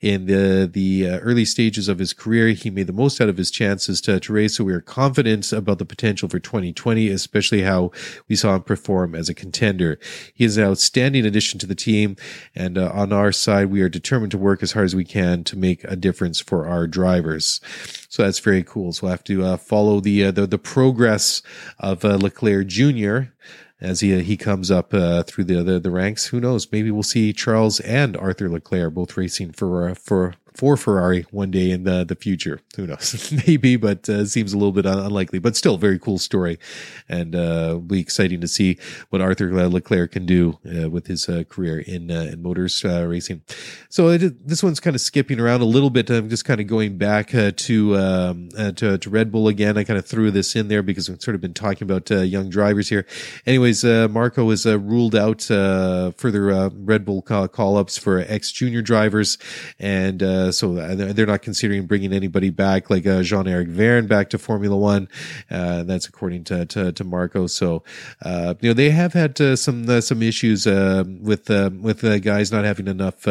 [0.01, 3.37] In the, the uh, early stages of his career, he made the most out of
[3.37, 4.57] his chances to, to race.
[4.57, 7.91] So we are confident about the potential for 2020, especially how
[8.27, 9.99] we saw him perform as a contender.
[10.33, 12.15] He is an outstanding addition to the team.
[12.55, 15.43] And uh, on our side, we are determined to work as hard as we can
[15.45, 17.61] to make a difference for our drivers.
[18.09, 18.93] So that's very cool.
[18.93, 21.41] So we'll have to uh, follow the, uh, the, the progress
[21.79, 23.31] of uh, Leclerc Jr.
[23.79, 26.27] as he he comes up uh, through the, the, the ranks.
[26.27, 26.71] Who knows?
[26.71, 31.51] Maybe we'll see Charles and Arthur Leclerc both racing for uh, for for Ferrari one
[31.51, 32.59] day in the the future.
[32.75, 33.31] Who knows?
[33.47, 35.39] Maybe, but uh, seems a little bit unlikely.
[35.39, 36.59] But still, very cool story,
[37.07, 38.77] and uh, be exciting to see
[39.09, 43.05] what Arthur Leclerc can do uh, with his uh, career in uh, in motors uh,
[43.07, 43.41] racing.
[43.87, 46.09] So it, this one's kind of skipping around a little bit.
[46.09, 49.77] I'm just kind of going back to, um, to, to Red Bull again.
[49.77, 52.49] I kind of threw this in there because we've sort of been talking about young
[52.49, 53.05] drivers here.
[53.45, 59.37] Anyways, Marko is ruled out further Red Bull call ups for ex junior drivers,
[59.79, 60.19] and
[60.51, 64.37] so uh, they're not considering bringing anybody back like uh, Jean Eric Vergne back to
[64.37, 65.07] Formula One.
[65.49, 67.47] Uh, that's according to to, to Marko.
[67.47, 67.83] So
[68.25, 73.23] you know they have had some some issues with with guys not having enough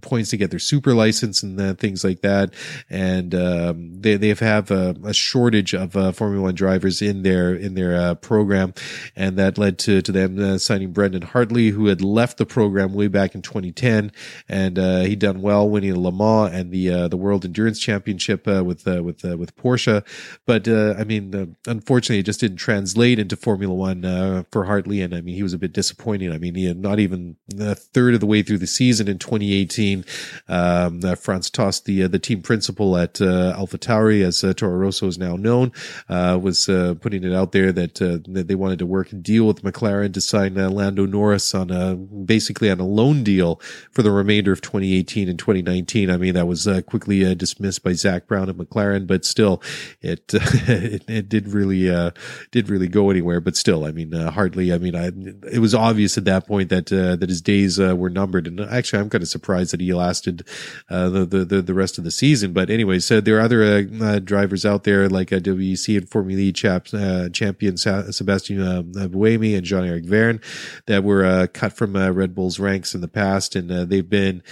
[0.00, 2.54] points to get their super license and things like that,
[2.88, 7.54] and um, they they have a, a shortage of uh, Formula One drivers in their
[7.54, 8.74] in their uh, program,
[9.14, 12.94] and that led to to them uh, signing Brendan Hartley, who had left the program
[12.94, 14.12] way back in 2010,
[14.48, 18.46] and uh, he'd done well winning Le Mans and the uh, the World Endurance Championship
[18.48, 20.04] uh, with with with Porsche,
[20.46, 25.20] but I mean, unfortunately, it just didn't translate into Formula One for Hartley, and I
[25.20, 26.32] mean, he was a bit disappointing.
[26.32, 29.18] I mean, he had not even a third of the way through the season in
[29.18, 30.04] 2018.
[30.48, 35.06] Um, Franz Tost, the uh, the team principal at uh, AlphaTauri, as uh, Toro Rosso
[35.06, 35.72] is now known,
[36.08, 39.22] uh, was uh, putting it out there that, uh, that they wanted to work and
[39.22, 43.60] deal with McLaren to sign uh, Lando Norris on a basically on a loan deal
[43.90, 46.05] for the remainder of 2018 and 2019.
[46.10, 49.62] I mean, that was quickly dismissed by Zak Brown at McLaren, but still,
[50.00, 52.12] it it, it, did really
[52.50, 53.40] did really go anywhere.
[53.40, 54.72] But still, I mean, Hartley.
[54.72, 55.06] I mean, I,
[55.52, 58.46] it was obvious at that point that that his days were numbered.
[58.46, 60.46] And actually, I'm kind of surprised that he lasted
[60.88, 62.52] uh, the, the the rest of the season.
[62.52, 66.08] But anyway, so there are other uh, uh, drivers out there like a WEC and
[66.08, 70.40] Formula E uh, champion Sebastian uh, Buemi and Jean Eric Vergne
[70.86, 74.42] that were uh, cut from Red Bull's ranks in the past, and they've been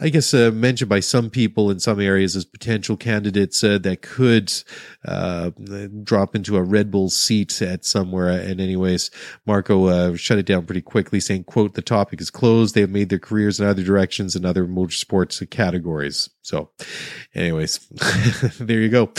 [0.00, 4.02] I guess, uh, mentioned by some people in some areas as potential candidates uh, that
[4.02, 4.52] could
[5.06, 5.50] uh,
[6.02, 8.28] drop into a Red Bull seat at somewhere.
[8.28, 9.10] And anyways,
[9.46, 12.74] Marko uh, shut it down pretty quickly, saying, "quote The topic is closed.
[12.74, 16.70] They have made their careers in other directions and other motorsports categories." So,
[17.34, 17.78] anyways,
[18.58, 19.12] there you go.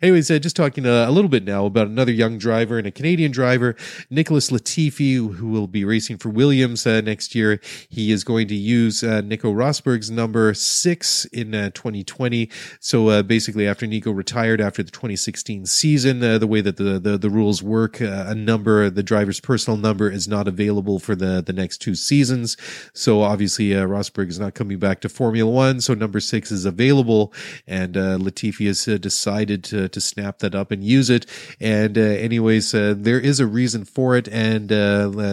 [0.00, 2.92] Anyways, uh, just talking uh, a little bit now about another young driver and a
[2.92, 3.74] Canadian driver,
[4.08, 7.60] Nicholas Latifi, who will be racing for Williams next year.
[7.88, 12.50] He is going to use Nico Rosberg's number six in uh, 2020.
[12.80, 14.90] So uh, basically, after Nico retired after the
[15.26, 19.02] 2016 season, uh, the way that the the, the rules work, uh, a number, the
[19.02, 22.56] driver's personal number, is not available for the the next two seasons.
[22.94, 25.80] So obviously, uh, Rosberg is not coming back to Formula One.
[25.80, 27.32] So number six is available,
[27.66, 31.26] and uh, Latifi has decided to to snap that up and use it.
[31.60, 34.70] And anyways, there is a reason for it, and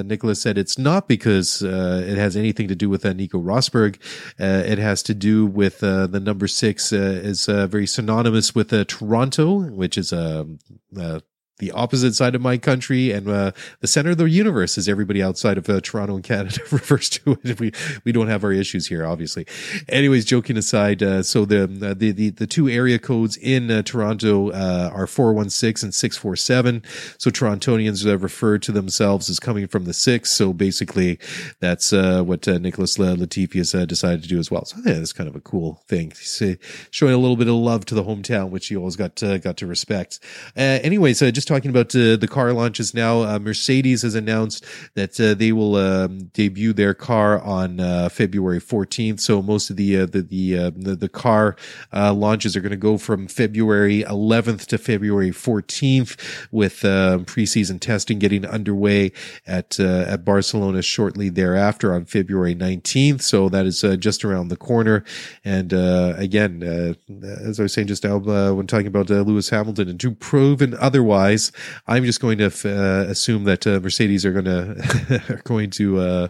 [0.07, 3.97] Nicholas said it's not because it has anything to do with Nico Rosberg.
[4.39, 8.73] it has to do with uh, the number six uh, is uh, very synonymous with
[8.73, 10.47] uh, Toronto, which is a,
[10.95, 11.21] a
[11.59, 15.21] the opposite side of my country and uh, the center of the universe, as everybody
[15.21, 17.59] outside of uh, Toronto and Canada refers to it.
[17.59, 17.71] We
[18.03, 19.45] we don't have our issues here, obviously.
[19.87, 23.83] Anyways, joking aside, uh, so the, uh, the the the two area codes in uh,
[23.83, 26.81] Toronto uh, are four one six and six four seven.
[27.19, 30.31] So Torontonians refer to themselves as coming from the six.
[30.31, 31.19] So basically,
[31.59, 34.65] that's what Nicholas Latifi has decided to do as well.
[34.65, 36.11] So yeah, that's kind of a cool thing.
[36.11, 36.41] He's,
[36.89, 39.67] showing a little bit of love to the hometown, which he always got got to
[39.67, 40.19] respect.
[40.55, 43.21] anyways, just just talking about uh, the car launches now.
[43.23, 44.63] Uh, Mercedes has announced
[44.95, 49.19] that uh, they will um, debut their car on uh, February 14th.
[49.19, 51.57] So most of the uh, the the, uh, the, the car
[51.91, 58.19] launches are going to go from February 11th to February 14th, with um, preseason testing
[58.19, 59.11] getting underway
[59.45, 63.21] at at Barcelona shortly thereafter on February 19th.
[63.21, 65.03] So that is just around the corner.
[65.43, 68.17] And again, as I was saying just now
[68.53, 71.51] when talking about Lewis Hamilton, and to proven otherwise guys.
[71.88, 75.99] I'm just going to uh, assume that uh, Mercedes are going to are going to
[75.99, 76.27] uh,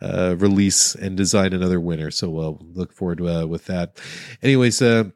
[0.00, 2.10] uh, release and design another winner.
[2.10, 3.98] So we'll look forward to, uh, with that.
[4.42, 5.10] Anyways, uh,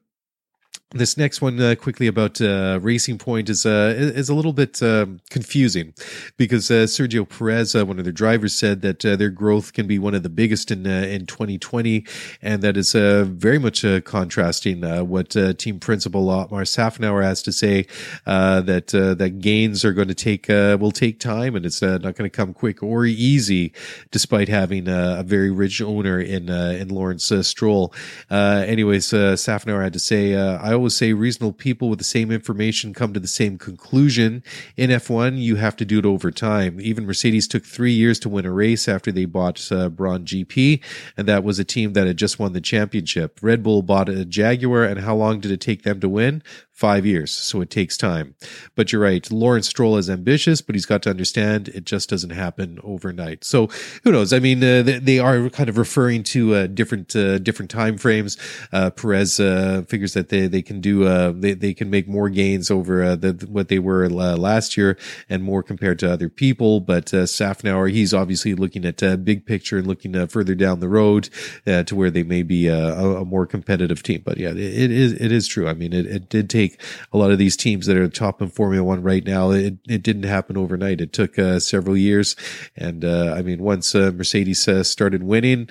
[0.93, 4.83] this next one, uh, quickly about uh, Racing Point, is uh, is a little bit
[4.83, 5.93] um, confusing
[6.39, 9.87] because uh, Sergio Perez, uh, one of their drivers, said that uh, their growth can
[9.87, 12.07] be one of the biggest in uh, in 2020,
[12.41, 17.53] and that is uh, very much uh, contrasting what team principal Otmar Szafnauer has to
[17.53, 17.87] say
[18.25, 22.31] that that gains are going to take will take time and it's not going to
[22.31, 23.75] come quick or easy,
[24.11, 27.93] despite having a very rich owner in in Lawrence Stroll.
[28.31, 33.13] anyways, Szafnauer had to say, "I." always say reasonable people with the same information come
[33.13, 34.45] to the same conclusion.
[34.77, 36.81] In F1, you have to do it over time.
[36.81, 40.81] Even Mercedes took three years to win a race after they bought uh, Brawn GP,
[41.17, 43.41] and that was a team that had just won the championship.
[43.43, 46.43] Red Bull bought a Jaguar, and how long did it take them to win?
[46.79, 47.33] Five years.
[47.33, 48.37] So it takes time.
[48.77, 49.29] But you're right.
[49.33, 53.43] Lawrence Stroll is ambitious, but he's got to understand it just doesn't happen overnight.
[53.43, 53.67] So
[54.05, 54.33] who knows?
[54.33, 57.99] I mean, uh, they, they, are kind of referring to uh, different uh, different time
[57.99, 58.37] frames.
[58.73, 62.29] Uh, Perez uh, figures that they they can do uh, they they can make more
[62.29, 64.97] gains over the, what they were last year
[65.29, 66.79] and more compared to other people.
[66.79, 71.29] But Szafnauer, he's obviously looking at big picture and looking further down the road
[71.67, 74.23] to where they may be a, a, more competitive team.
[74.25, 75.67] But yeah, it, it is it is true.
[75.67, 76.81] I mean, it, it did take take
[77.13, 79.51] a lot of these teams that are top in Formula One right now.
[79.51, 81.01] It, it didn't happen overnight.
[81.01, 82.37] It took uh, several years.
[82.77, 85.69] And, uh, I mean, once uh, Mercedes uh, started winning,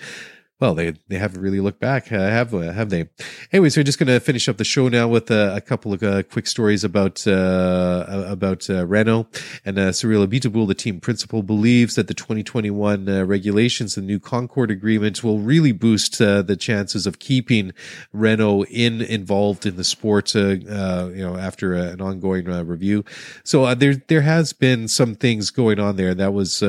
[0.60, 3.08] well, they they haven't really looked back, uh, have uh, have they?
[3.51, 6.01] Anyways, we're just going to finish up the show now with uh, a couple of
[6.01, 9.28] uh, quick stories about uh, about uh, Renault
[9.64, 15.24] and Cyril Abiteboul, the team principal, believes that the 2021 regulations, and new Concord agreement,
[15.24, 17.72] will really boost the chances of keeping
[18.12, 20.34] Renault in involved in the sport.
[20.34, 23.05] you know, after an ongoing review,
[23.43, 26.64] so there there has been some things going on there that was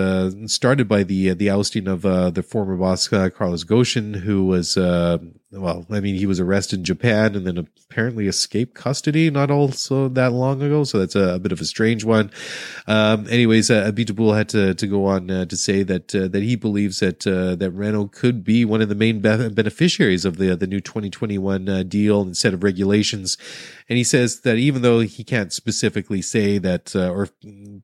[0.53, 5.19] started by the the ousting of the former boss Carlos Ghosn Goshen, who was, uh,
[5.51, 10.09] well, I mean, he was arrested in Japan and then apparently escaped custody not also
[10.09, 10.85] that long ago.
[10.85, 12.31] So that's a, a bit of a strange one.
[12.87, 16.43] Um, anyways, uh, Abiteboul had to, to go on uh, to say that uh, that
[16.43, 20.37] he believes that uh, that Renault could be one of the main be- beneficiaries of
[20.37, 23.39] the the new 2021 uh, deal instead of regulations.
[23.89, 27.31] And he says that even though he can't specifically say that uh, or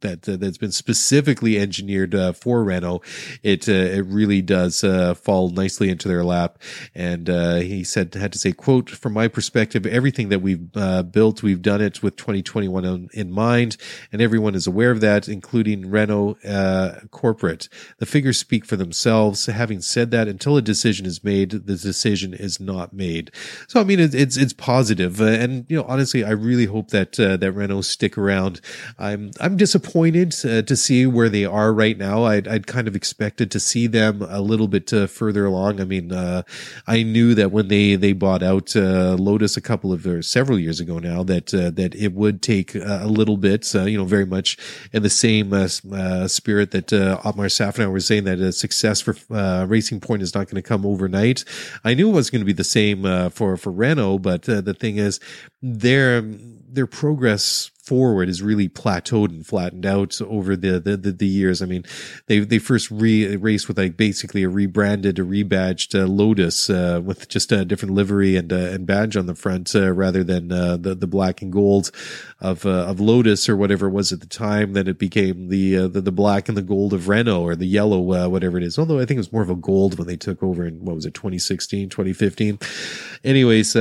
[0.02, 3.00] that that's been specifically engineered for Renault,
[3.42, 4.82] it it really does
[5.18, 6.58] fall nicely into their lap.
[6.94, 10.72] And uh, he said had to say, "quote From my perspective, everything that we've
[11.10, 13.76] built, we've done it with 2021 in mind,
[14.12, 16.36] and everyone is aware of that, including Renault
[17.10, 17.68] corporate.
[17.98, 19.46] The figures speak for themselves.
[19.46, 23.30] Having said that, until a decision is made, the decision is not made.
[23.68, 27.20] So I mean, it's it's, it's positive, and you know." honestly, I really hope that
[27.20, 28.60] uh, that Renault stick around.
[28.98, 32.24] I'm I'm disappointed uh, to see where they are right now.
[32.24, 35.80] I'd, I'd kind of expected to see them a little bit uh, further along.
[35.80, 36.42] I mean, uh,
[36.88, 40.58] I knew that when they they bought out uh, Lotus a couple of or several
[40.58, 43.74] years ago now that uh, that it would take a little bit.
[43.74, 44.56] Uh, you know, very much
[44.92, 49.16] in the same uh, uh, spirit that Otmar Szafnauer was saying that a success for
[49.66, 51.44] Racing Point is not going to come overnight.
[51.84, 54.96] I knew it was going to be the same for for Renault, but the thing
[54.96, 55.20] is
[55.62, 61.26] their their progress forward is really plateaued and flattened out over the the, the, the
[61.26, 61.60] years.
[61.62, 61.84] I mean,
[62.26, 67.00] they they first re raced with like basically a rebranded, a rebadged uh, Lotus uh,
[67.04, 70.50] with just a different livery and uh, and badge on the front uh, rather than
[70.50, 71.90] uh, the the black and gold
[72.40, 74.72] of uh, of Lotus or whatever it was at the time.
[74.72, 78.00] Then it became the the, the black and the gold of Renault or the yellow
[78.28, 78.78] whatever it is.
[78.78, 80.94] Although I think it was more of a gold when they took over in what
[80.94, 82.58] was it 2016 2015.
[83.22, 83.76] Anyways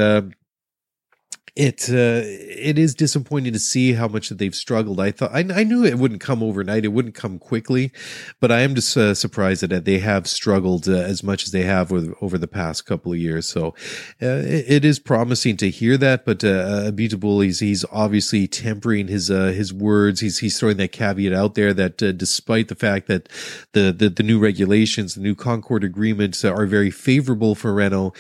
[1.56, 5.00] it uh, it is disappointing to see how much that they've struggled.
[5.00, 7.92] I thought I, I knew it wouldn't come overnight; it wouldn't come quickly,
[8.40, 11.62] but I am just uh, surprised that they have struggled uh, as much as they
[11.64, 13.48] have over, over the past couple of years.
[13.48, 13.76] So
[14.20, 16.26] uh, it, it is promising to hear that.
[16.26, 20.22] But uh, Abiteboul, he's he's obviously tempering his uh, his words.
[20.22, 23.30] He's he's throwing that caveat out there that uh, despite the fact that
[23.74, 28.14] the, the the new regulations, the new Concord agreements are very favorable for Renault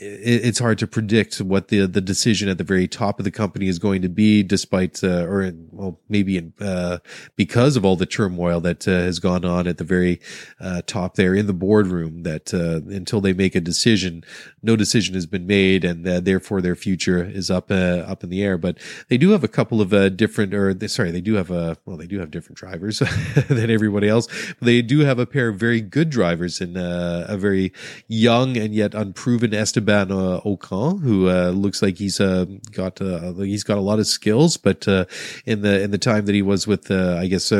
[0.00, 3.66] it's hard to predict what the the decision at the very top of the company
[3.66, 6.98] is going to be, despite uh, or well maybe in, uh,
[7.34, 10.20] because of all the turmoil that uh, has gone on at the very
[10.60, 12.22] uh, top there in the boardroom.
[12.22, 14.22] That uh, until they make a decision,
[14.62, 18.42] no decision has been made, and uh, therefore their future is up up in the
[18.42, 18.56] air.
[18.56, 18.78] But
[19.08, 21.96] they do have a couple of different, or they, sorry, they do have a well,
[21.96, 22.98] they do have different drivers
[23.48, 24.28] than everybody else.
[24.60, 27.72] They do have a pair of very good drivers and a very
[28.06, 33.00] young and yet unproven Esteban Esteban uh, Ocon, who uh, looks like he's uh, got
[33.00, 35.06] uh, he's got a lot of skills, but uh,
[35.46, 37.50] in the in the time that he was with uh, I guess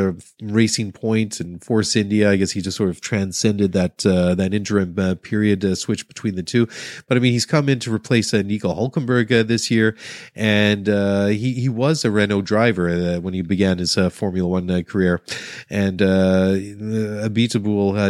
[0.43, 4.95] Racing Point and Force India, I guess he just sort of transcended that that interim
[5.17, 6.69] period switch between the two.
[7.07, 9.97] But I mean, he's come in to replace Nico Hulkenberg this year,
[10.35, 15.23] and he he was a Renault driver when he began his Formula One career,
[15.71, 16.53] and uh,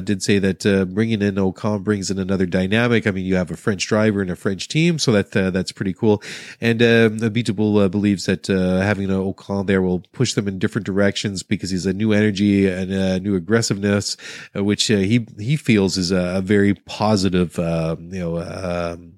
[0.00, 3.06] did say that bringing in Ocon brings in another dynamic.
[3.06, 5.50] I mean, you have a French driver driver in a French team, so that uh,
[5.50, 6.22] that's pretty cool.
[6.60, 10.58] And um, Abiteboul uh, believes that uh, having an Ocon there will push them in
[10.58, 14.16] different directions because he's a new energy and a new aggressiveness,
[14.56, 18.38] uh, which he he feels is a, a very positive, uh, you know.
[18.38, 19.17] Um,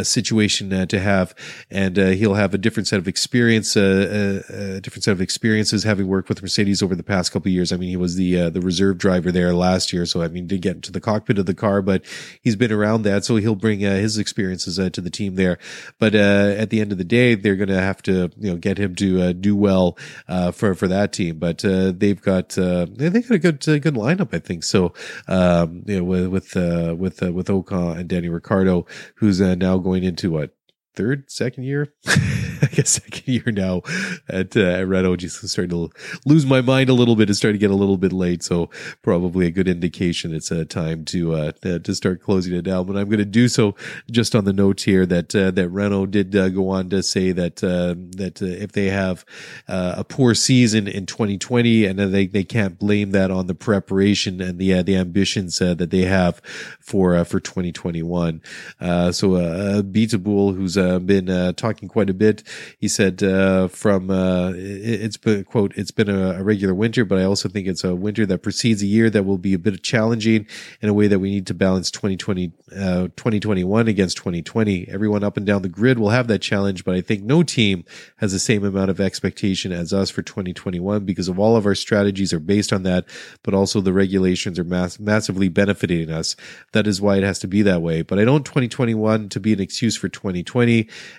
[0.00, 1.34] situation uh, to have,
[1.70, 5.20] and uh, he'll have a different set of experience, uh, uh a different set of
[5.20, 7.72] experiences having worked with Mercedes over the past couple years.
[7.72, 10.46] I mean, he was the uh, the reserve driver there last year, so I mean,
[10.46, 12.04] did get into the cockpit of the car, but
[12.40, 15.58] he's been around that, so he'll bring uh, his experiences to the team there.
[15.98, 18.78] But at the end of the day, they're going to have to you know get
[18.78, 19.98] him to do well
[20.52, 21.38] for for that team.
[21.38, 24.64] But they've got they got a good good lineup, I think.
[24.64, 24.94] So
[25.28, 26.54] um, you know with with
[26.98, 28.86] with with Ocon and Danny Ricciardo,
[29.16, 30.50] who's now going into what
[30.94, 33.82] third, second year, I guess second year now
[34.28, 35.16] at, uh, at Renault.
[35.16, 35.90] Just starting to
[36.26, 37.30] lose my mind a little bit.
[37.30, 38.42] It's starting to get a little bit late.
[38.42, 38.70] So
[39.02, 42.86] probably a good indication it's a time to, uh, to start closing it down.
[42.86, 43.74] But I'm going to do so
[44.10, 47.32] just on the note here that, uh, that Renault did uh, go on to say
[47.32, 49.24] that, uh, that uh, if they have
[49.68, 54.40] uh, a poor season in 2020 and they, they can't blame that on the preparation
[54.40, 56.40] and the, uh, the ambitions uh, that they have
[56.80, 58.42] for, uh, for 2021.
[58.80, 62.42] Uh, so, uh, Abiteboul, who's, uh, been uh, talking quite a bit.
[62.78, 67.04] He said uh, from uh, it, has been quote it's been a, a, regular winter,
[67.04, 69.58] but I also think it's a winter that precedes a year that will be a
[69.58, 70.46] bit challenging
[70.80, 74.88] in a way that we need to balance 2020 uh, 2021 against 2020.
[74.88, 77.84] Everyone up and down the grid will have that challenge, but I think no team
[78.16, 81.74] has the same amount of expectation as us for 2021 because of all of our
[81.74, 83.04] strategies are based on that,
[83.42, 86.36] but also the regulations are mass- massively benefiting us.
[86.72, 88.02] That is why it has to be that way.
[88.02, 90.71] But I don't 2021 to be an excuse for 2020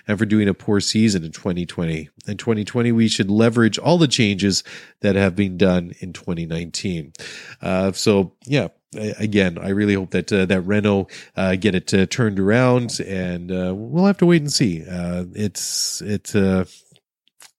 [0.06, 2.08] and for doing a poor season in 2020.
[2.26, 4.64] In 2020, we should leverage all the changes
[5.00, 7.12] that have been done in 2019.
[7.60, 12.06] Uh, so yeah, again, I really hope that uh, that Renault uh, get it uh,
[12.06, 14.84] turned around, and uh, we'll have to wait and see.
[14.88, 16.64] Uh, it's it uh,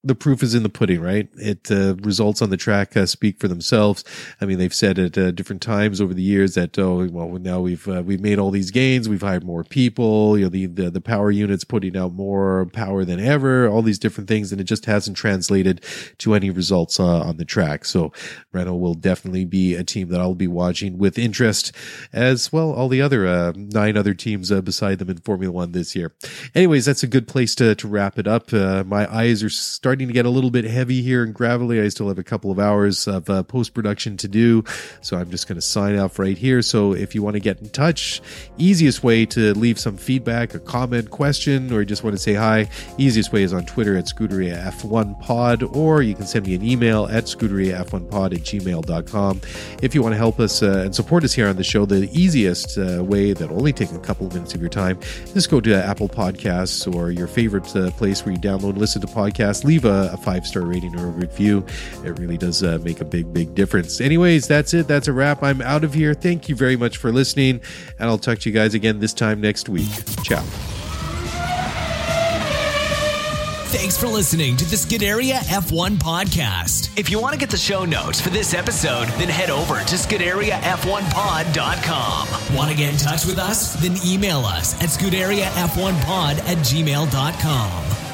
[0.05, 1.27] the proof is in the pudding, right?
[1.35, 4.03] It uh, results on the track uh, speak for themselves.
[4.39, 7.59] I mean, they've said at uh, different times over the years that oh, well, now
[7.59, 10.91] we've uh, we've made all these gains, we've hired more people, you know, the, the
[10.91, 14.65] the power units putting out more power than ever, all these different things, and it
[14.65, 15.83] just hasn't translated
[16.19, 17.83] to any results uh, on the track.
[17.83, 18.13] So
[18.53, 21.71] Renault will definitely be a team that I'll be watching with interest,
[22.13, 25.95] as well all the other uh, nine other teams beside them in Formula One this
[25.95, 26.13] year.
[26.53, 28.51] Anyways, that's a good place to to wrap it up.
[28.51, 31.79] my eyes are starting starting to get a little bit heavy here and gravelly.
[31.79, 34.65] I still have a couple of hours of uh, post production to do.
[34.99, 36.61] So I'm just going to sign off right here.
[36.61, 38.21] So if you want to get in touch,
[38.57, 42.33] easiest way to leave some feedback, a comment, question, or you just want to say
[42.33, 46.55] hi, easiest way is on Twitter at Scuderia F1 Pod, or you can send me
[46.55, 49.39] an email at scuderiaf1pod at gmail.com.
[49.81, 52.09] If you want to help us uh, and support us here on the show, the
[52.11, 54.99] easiest uh, way that only take a couple of minutes of your time,
[55.33, 59.07] just go to Apple Podcasts or your favorite uh, place where you download listen to
[59.07, 59.63] podcasts.
[59.86, 61.65] Leave a, a five star rating or a review.
[62.03, 64.01] It really does uh, make a big, big difference.
[64.01, 64.88] Anyways, that's it.
[64.88, 65.43] That's a wrap.
[65.43, 66.13] I'm out of here.
[66.13, 67.61] Thank you very much for listening,
[67.99, 69.89] and I'll talk to you guys again this time next week.
[70.23, 70.43] Ciao.
[73.67, 76.97] Thanks for listening to the Scuderia F1 podcast.
[76.97, 79.95] If you want to get the show notes for this episode, then head over to
[79.95, 82.55] ScuderiaF1pod.com.
[82.55, 83.73] Want to get in touch with us?
[83.75, 88.04] Then email us at ScuderiaF1pod at gmail.com.